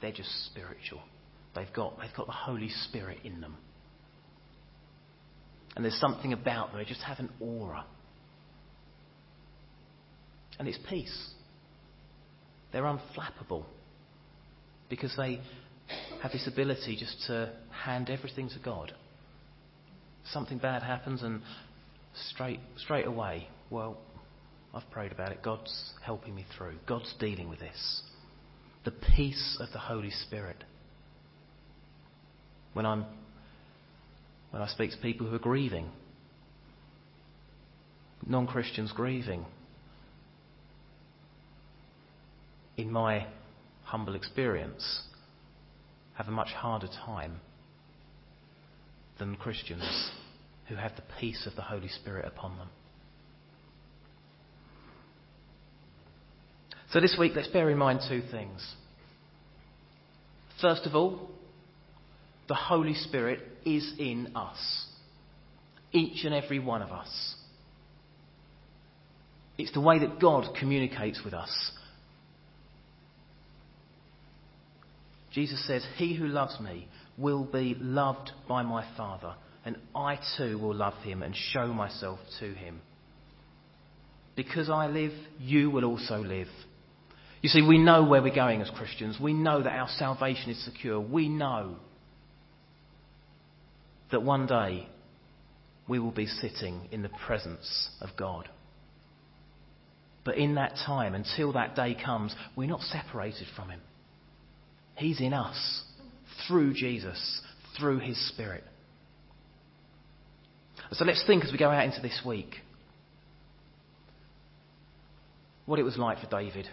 they're 0.02 0.12
just 0.12 0.30
spiritual. 0.48 1.02
They've 1.56 1.72
got, 1.74 2.00
they've 2.00 2.16
got 2.16 2.28
the 2.28 2.32
Holy 2.32 2.70
Spirit 2.70 3.20
in 3.24 3.42
them. 3.42 3.58
And 5.76 5.86
there's 5.86 6.00
something 6.00 6.34
about 6.34 6.72
them, 6.72 6.80
they 6.80 6.86
just 6.86 7.02
have 7.04 7.20
an 7.20 7.30
aura. 7.40 7.86
And 10.60 10.68
it's 10.68 10.80
peace. 10.90 11.30
They're 12.72 12.84
unflappable 12.84 13.66
because 14.90 15.14
they 15.18 15.40
have 16.22 16.32
this 16.32 16.48
ability 16.48 16.98
just 17.00 17.18
to 17.28 17.52
hand 17.72 18.10
everything 18.10 18.50
to 18.50 18.60
God. 18.64 18.94
Something 20.26 20.58
bad 20.58 20.84
happens 20.84 21.24
and 21.24 21.42
straight, 22.30 22.60
straight 22.78 23.08
away, 23.08 23.48
well, 23.70 23.98
I've 24.74 24.90
prayed 24.92 25.12
about 25.12 25.32
it. 25.32 25.42
God's 25.42 25.74
helping 26.04 26.36
me 26.36 26.46
through. 26.58 26.76
God's 26.88 27.14
dealing 27.20 27.50
with 27.50 27.60
this. 27.60 28.02
The 28.84 28.92
peace 28.92 29.58
of 29.60 29.72
the 29.74 29.80
Holy 29.80 30.10
Spirit. 30.10 30.64
When 32.74 32.86
I'm 32.86 33.06
when 34.52 34.62
I 34.62 34.68
speak 34.68 34.92
to 34.92 34.98
people 34.98 35.28
who 35.28 35.36
are 35.36 35.40
grieving, 35.40 35.90
non 38.26 38.48
Christians 38.48 38.92
grieving, 38.92 39.46
in 42.78 42.92
my 42.92 43.28
humble 43.84 44.16
experience, 44.16 45.04
have 46.16 46.28
a 46.28 46.32
much 46.32 46.50
harder 46.50 46.88
time 47.06 47.40
than 49.20 49.36
Christians 49.36 50.12
who 50.68 50.76
have 50.76 50.96
the 50.96 51.04
peace 51.20 51.46
of 51.46 51.56
the 51.56 51.62
Holy 51.62 51.88
Spirit 51.88 52.26
upon 52.26 52.58
them. 52.58 52.70
So 56.92 57.00
this 57.00 57.16
week, 57.18 57.34
let's 57.36 57.48
bear 57.48 57.70
in 57.70 57.78
mind 57.78 58.02
two 58.10 58.22
things. 58.32 58.66
First 60.62 60.86
of 60.86 60.94
all, 60.94 61.30
the 62.50 62.56
Holy 62.56 62.94
Spirit 62.94 63.40
is 63.66 63.94
in 63.98 64.36
us, 64.36 64.86
each 65.94 66.26
and 66.26 66.34
every 66.34 66.60
one 66.60 66.82
of 66.82 66.92
us. 66.92 67.36
It's 69.58 69.72
the 69.72 69.80
way 69.80 70.00
that 70.00 70.20
God 70.20 70.54
communicates 70.60 71.22
with 71.24 71.34
us. 71.34 71.72
Jesus 75.32 75.66
says, 75.66 75.86
He 75.96 76.14
who 76.14 76.28
loves 76.28 76.60
me 76.60 76.90
will 77.18 77.46
be 77.46 77.76
loved 77.80 78.32
by 78.50 78.64
my 78.64 78.86
Father, 78.98 79.36
and 79.64 79.78
I 79.96 80.20
too 80.38 80.58
will 80.58 80.76
love 80.76 80.96
him 81.04 81.24
and 81.24 81.34
show 81.36 81.68
myself 81.68 82.20
to 82.40 82.54
him. 82.54 82.82
Because 84.36 84.70
I 84.70 84.88
live, 84.88 85.14
you 85.40 85.70
will 85.70 85.86
also 85.86 86.18
live. 86.18 86.48
You 87.42 87.50
see, 87.50 87.62
we 87.68 87.80
know 87.80 88.04
where 88.04 88.22
we're 88.22 88.36
going 88.36 88.62
as 88.62 88.70
Christians. 88.70 89.18
We 89.20 89.34
know 89.34 89.64
that 89.64 89.74
our 89.74 89.90
salvation 89.98 90.52
is 90.52 90.64
secure. 90.64 91.00
We 91.00 91.28
know 91.28 91.76
that 94.12 94.22
one 94.22 94.46
day 94.46 94.88
we 95.88 95.98
will 95.98 96.12
be 96.12 96.28
sitting 96.28 96.88
in 96.92 97.02
the 97.02 97.10
presence 97.26 97.90
of 98.00 98.10
God. 98.18 98.48
But 100.24 100.38
in 100.38 100.56
that 100.56 100.76
time, 100.86 101.16
until 101.16 101.54
that 101.54 101.76
day 101.76 101.98
comes, 102.04 102.36
we're 102.56 102.70
not 102.70 102.82
separated 102.82 103.48
from 103.56 103.70
Him. 103.70 103.82
He's 104.96 105.20
in 105.20 105.34
us 105.34 105.84
through 106.48 106.76
Jesus, 106.76 107.42
through 107.80 108.00
His 108.00 108.30
Spirit. 108.30 108.64
So 110.92 111.06
let's 111.06 111.24
think 111.26 111.44
as 111.44 111.52
we 111.52 111.58
go 111.58 111.70
out 111.70 111.86
into 111.86 112.02
this 112.02 112.22
week 112.26 112.56
what 115.66 115.80
it 115.80 115.84
was 115.84 115.98
like 115.98 116.20
for 116.20 116.28
David 116.28 116.68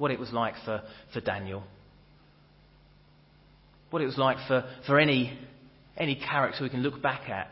what 0.00 0.10
it 0.10 0.18
was 0.18 0.32
like 0.32 0.54
for, 0.64 0.80
for 1.12 1.20
Daniel, 1.20 1.62
what 3.90 4.00
it 4.00 4.06
was 4.06 4.16
like 4.16 4.38
for, 4.48 4.64
for 4.86 4.98
any, 4.98 5.38
any 5.94 6.16
character 6.16 6.62
we 6.62 6.70
can 6.70 6.82
look 6.82 7.02
back 7.02 7.28
at, 7.28 7.48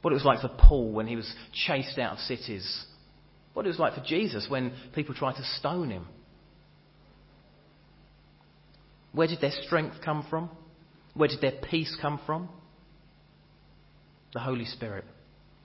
what 0.00 0.12
it 0.12 0.14
was 0.14 0.24
like 0.24 0.40
for 0.40 0.48
Paul 0.48 0.92
when 0.92 1.06
he 1.06 1.14
was 1.14 1.30
chased 1.66 1.98
out 1.98 2.14
of 2.14 2.18
cities, 2.20 2.86
what 3.52 3.66
it 3.66 3.68
was 3.68 3.78
like 3.78 3.94
for 3.94 4.02
Jesus 4.02 4.46
when 4.48 4.72
people 4.94 5.14
tried 5.14 5.34
to 5.34 5.44
stone 5.58 5.90
him. 5.90 6.06
Where 9.12 9.28
did 9.28 9.42
their 9.42 9.52
strength 9.66 9.96
come 10.02 10.24
from? 10.30 10.48
Where 11.12 11.28
did 11.28 11.42
their 11.42 11.60
peace 11.70 11.94
come 12.00 12.18
from? 12.24 12.48
The 14.32 14.40
Holy 14.40 14.64
Spirit, 14.64 15.04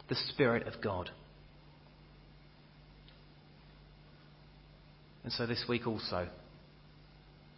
the 0.10 0.16
Spirit 0.16 0.68
of 0.68 0.82
God. 0.84 1.12
And 5.24 5.32
so 5.34 5.46
this 5.46 5.64
week 5.70 5.88
also, 5.88 6.28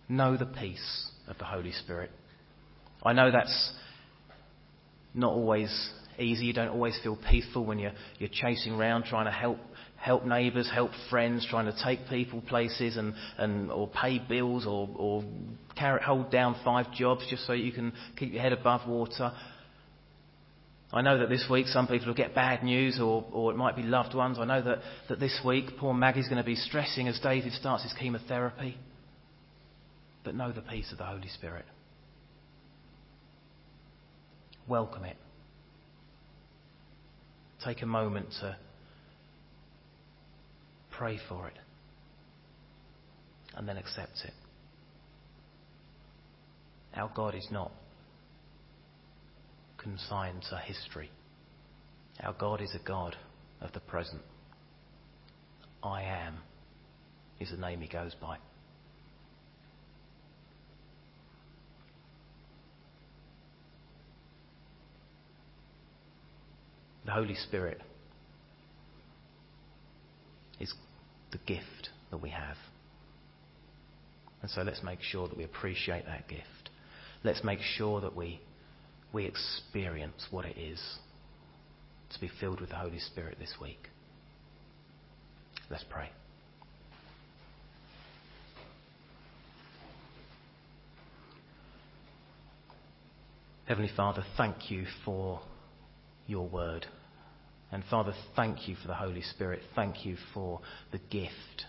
know 0.09 0.37
the 0.37 0.45
peace 0.45 1.09
of 1.27 1.37
the 1.37 1.45
Holy 1.45 1.71
Spirit. 1.71 2.11
I 3.03 3.13
know 3.13 3.31
that's 3.31 3.73
not 5.13 5.31
always 5.31 5.91
easy. 6.19 6.45
You 6.45 6.53
don't 6.53 6.69
always 6.69 6.97
feel 7.03 7.17
peaceful 7.29 7.65
when 7.65 7.79
you're, 7.79 7.93
you're 8.19 8.29
chasing 8.31 8.73
around 8.73 9.05
trying 9.05 9.25
to 9.25 9.31
help, 9.31 9.59
help 9.95 10.25
neighbours, 10.25 10.69
help 10.73 10.91
friends, 11.09 11.45
trying 11.49 11.65
to 11.65 11.75
take 11.83 12.07
people 12.09 12.41
places 12.41 12.97
and, 12.97 13.13
and, 13.37 13.71
or 13.71 13.87
pay 13.87 14.19
bills 14.19 14.65
or, 14.65 14.89
or 14.95 15.23
carry, 15.77 16.01
hold 16.01 16.31
down 16.31 16.55
five 16.63 16.91
jobs 16.93 17.25
just 17.29 17.45
so 17.45 17.53
you 17.53 17.71
can 17.71 17.93
keep 18.17 18.33
your 18.33 18.41
head 18.41 18.53
above 18.53 18.87
water. 18.87 19.31
I 20.93 21.01
know 21.01 21.17
that 21.17 21.29
this 21.29 21.45
week 21.49 21.65
some 21.67 21.87
people 21.87 22.07
will 22.07 22.13
get 22.13 22.35
bad 22.35 22.63
news 22.63 22.99
or, 22.99 23.25
or 23.31 23.51
it 23.51 23.57
might 23.57 23.75
be 23.75 23.81
loved 23.81 24.13
ones. 24.13 24.37
I 24.39 24.45
know 24.45 24.61
that, 24.61 24.77
that 25.09 25.19
this 25.19 25.41
week 25.43 25.71
poor 25.79 25.91
Maggie's 25.91 26.27
going 26.27 26.37
to 26.37 26.45
be 26.45 26.55
stressing 26.55 27.07
as 27.07 27.19
David 27.19 27.51
starts 27.53 27.81
his 27.81 27.93
chemotherapy. 27.93 28.77
But 30.23 30.35
know 30.35 30.51
the 30.51 30.61
peace 30.61 30.91
of 30.91 30.99
the 30.99 31.05
Holy 31.05 31.27
Spirit. 31.29 31.65
Welcome 34.67 35.05
it. 35.05 35.17
Take 37.65 37.81
a 37.81 37.87
moment 37.87 38.27
to 38.41 38.55
pray 40.91 41.19
for 41.27 41.47
it 41.47 41.57
and 43.55 43.67
then 43.67 43.77
accept 43.77 44.19
it. 44.23 44.33
Our 46.95 47.11
God 47.15 47.33
is 47.33 47.47
not 47.49 47.71
consigned 49.83 50.43
to 50.49 50.57
history. 50.57 51.09
Our 52.21 52.33
God 52.33 52.61
is 52.61 52.73
a 52.73 52.87
God 52.87 53.15
of 53.61 53.71
the 53.73 53.79
present. 53.81 54.21
I 55.83 56.03
am 56.03 56.37
is 57.39 57.51
the 57.51 57.57
name 57.57 57.81
he 57.81 57.87
goes 57.87 58.15
by. 58.21 58.37
The 67.05 67.11
Holy 67.11 67.35
Spirit 67.35 67.81
is 70.59 70.73
the 71.31 71.37
gift 71.39 71.89
that 72.11 72.21
we 72.21 72.29
have. 72.29 72.55
And 74.41 74.49
so 74.51 74.61
let's 74.61 74.81
make 74.83 75.01
sure 75.01 75.27
that 75.27 75.37
we 75.37 75.43
appreciate 75.43 76.05
that 76.05 76.27
gift. 76.27 76.69
Let's 77.23 77.43
make 77.43 77.59
sure 77.77 78.01
that 78.01 78.15
we, 78.15 78.39
we 79.13 79.25
experience 79.25 80.27
what 80.31 80.43
it 80.43 80.57
is 80.57 80.81
to 82.11 82.19
be 82.19 82.29
filled 82.39 82.59
with 82.59 82.71
the 82.71 82.75
Holy 82.75 82.99
Spirit 82.99 83.37
this 83.39 83.53
week. 83.61 83.87
Let's 85.69 85.85
pray. 85.89 86.09
Heavenly 93.65 93.91
Father, 93.95 94.23
thank 94.35 94.69
you 94.69 94.85
for 95.05 95.41
your 96.27 96.47
word. 96.47 96.85
And 97.71 97.83
Father, 97.89 98.13
thank 98.35 98.67
you 98.67 98.75
for 98.75 98.87
the 98.87 98.93
Holy 98.93 99.21
Spirit. 99.21 99.61
Thank 99.73 100.05
you 100.05 100.17
for 100.33 100.59
the 100.91 100.97
gift 100.97 101.65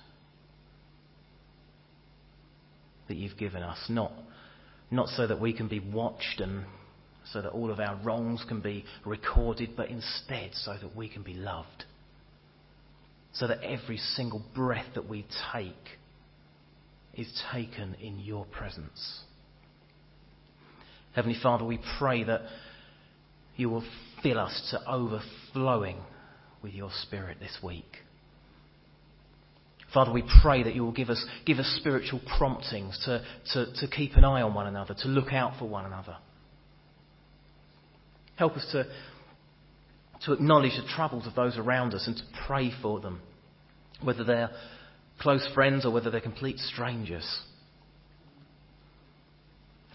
that 3.08 3.16
you've 3.16 3.38
given 3.38 3.62
us. 3.62 3.78
Not, 3.88 4.12
not 4.90 5.08
so 5.08 5.26
that 5.26 5.40
we 5.40 5.52
can 5.52 5.68
be 5.68 5.80
watched 5.80 6.40
and 6.40 6.64
so 7.32 7.42
that 7.42 7.50
all 7.50 7.70
of 7.70 7.80
our 7.80 7.96
wrongs 8.02 8.44
can 8.46 8.60
be 8.60 8.84
recorded, 9.04 9.70
but 9.76 9.88
instead 9.88 10.50
so 10.52 10.76
that 10.80 10.94
we 10.96 11.08
can 11.08 11.22
be 11.22 11.34
loved. 11.34 11.84
So 13.32 13.48
that 13.48 13.62
every 13.62 13.96
single 13.98 14.42
breath 14.54 14.86
that 14.94 15.08
we 15.08 15.26
take 15.52 15.74
is 17.14 17.28
taken 17.52 17.94
in 17.94 18.20
your 18.20 18.44
presence. 18.46 19.20
Heavenly 21.14 21.38
Father, 21.40 21.64
we 21.64 21.78
pray 21.98 22.24
that 22.24 22.42
you 23.56 23.70
will 23.70 23.84
fill 24.22 24.38
us 24.38 24.68
to 24.70 24.90
overflowing 24.90 25.98
with 26.62 26.72
your 26.72 26.90
Spirit 27.02 27.38
this 27.40 27.56
week. 27.62 27.84
Father, 29.92 30.12
we 30.12 30.24
pray 30.42 30.64
that 30.64 30.74
you 30.74 30.82
will 30.82 30.92
give 30.92 31.08
us, 31.08 31.24
give 31.46 31.58
us 31.58 31.76
spiritual 31.78 32.20
promptings 32.36 32.98
to, 33.04 33.24
to, 33.52 33.72
to 33.80 33.86
keep 33.86 34.16
an 34.16 34.24
eye 34.24 34.42
on 34.42 34.52
one 34.52 34.66
another, 34.66 34.94
to 34.94 35.08
look 35.08 35.32
out 35.32 35.56
for 35.56 35.68
one 35.68 35.86
another. 35.86 36.16
Help 38.36 38.54
us 38.54 38.66
to, 38.72 38.84
to 40.26 40.32
acknowledge 40.32 40.72
the 40.72 40.88
troubles 40.94 41.26
of 41.26 41.34
those 41.34 41.56
around 41.56 41.94
us 41.94 42.06
and 42.06 42.16
to 42.16 42.22
pray 42.46 42.70
for 42.82 43.00
them, 43.00 43.20
whether 44.02 44.24
they're 44.24 44.50
close 45.20 45.48
friends 45.54 45.84
or 45.84 45.92
whether 45.92 46.10
they're 46.10 46.20
complete 46.20 46.58
strangers. 46.58 47.26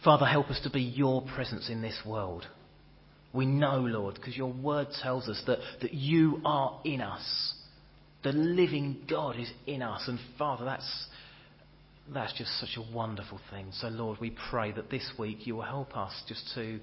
Father, 0.03 0.25
help 0.25 0.49
us 0.49 0.59
to 0.63 0.69
be 0.69 0.81
your 0.81 1.21
presence 1.35 1.69
in 1.69 1.81
this 1.81 1.99
world. 2.05 2.45
We 3.33 3.45
know, 3.45 3.79
Lord, 3.79 4.15
because 4.15 4.35
your 4.35 4.51
word 4.51 4.87
tells 5.03 5.27
us 5.27 5.41
that, 5.45 5.59
that 5.81 5.93
you 5.93 6.41
are 6.45 6.79
in 6.83 7.01
us. 7.01 7.53
The 8.23 8.31
living 8.31 9.03
God 9.09 9.37
is 9.39 9.51
in 9.67 9.81
us. 9.81 10.03
And 10.07 10.19
Father, 10.37 10.65
that's, 10.65 11.07
that's 12.13 12.33
just 12.37 12.59
such 12.59 12.77
a 12.77 12.95
wonderful 12.95 13.39
thing. 13.51 13.67
So, 13.73 13.87
Lord, 13.89 14.19
we 14.19 14.35
pray 14.49 14.71
that 14.71 14.89
this 14.89 15.07
week 15.19 15.45
you 15.45 15.55
will 15.55 15.63
help 15.63 15.95
us 15.95 16.13
just 16.27 16.43
to, 16.55 16.79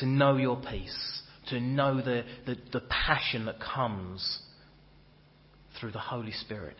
to 0.00 0.06
know 0.06 0.36
your 0.36 0.56
peace, 0.56 1.22
to 1.50 1.60
know 1.60 1.96
the, 1.96 2.24
the, 2.46 2.56
the 2.72 2.82
passion 2.88 3.46
that 3.46 3.56
comes 3.60 4.40
through 5.78 5.92
the 5.92 5.98
Holy 5.98 6.32
Spirit. 6.32 6.76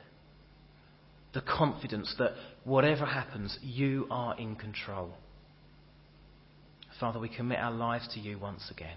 The 1.35 1.41
confidence 1.43 2.15
that 2.19 2.33
whatever 2.65 3.05
happens, 3.07 3.59
you 3.63 4.07
are 4.11 4.39
in 4.39 4.57
control. 4.57 5.11
Father, 6.99 7.21
we 7.21 7.29
commit 7.29 7.59
our 7.59 7.71
lives 7.71 8.09
to 8.15 8.21
you 8.21 8.39
once 8.39 8.71
again. 8.71 8.97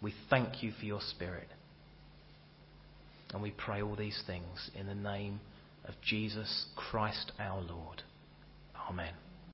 We 0.00 0.14
thank 0.30 0.62
you 0.62 0.72
for 0.78 0.86
your 0.86 1.00
Spirit. 1.00 1.48
And 3.32 3.42
we 3.42 3.50
pray 3.50 3.82
all 3.82 3.96
these 3.96 4.22
things 4.26 4.70
in 4.78 4.86
the 4.86 4.94
name 4.94 5.40
of 5.84 5.94
Jesus 6.02 6.66
Christ 6.76 7.32
our 7.38 7.60
Lord. 7.60 8.02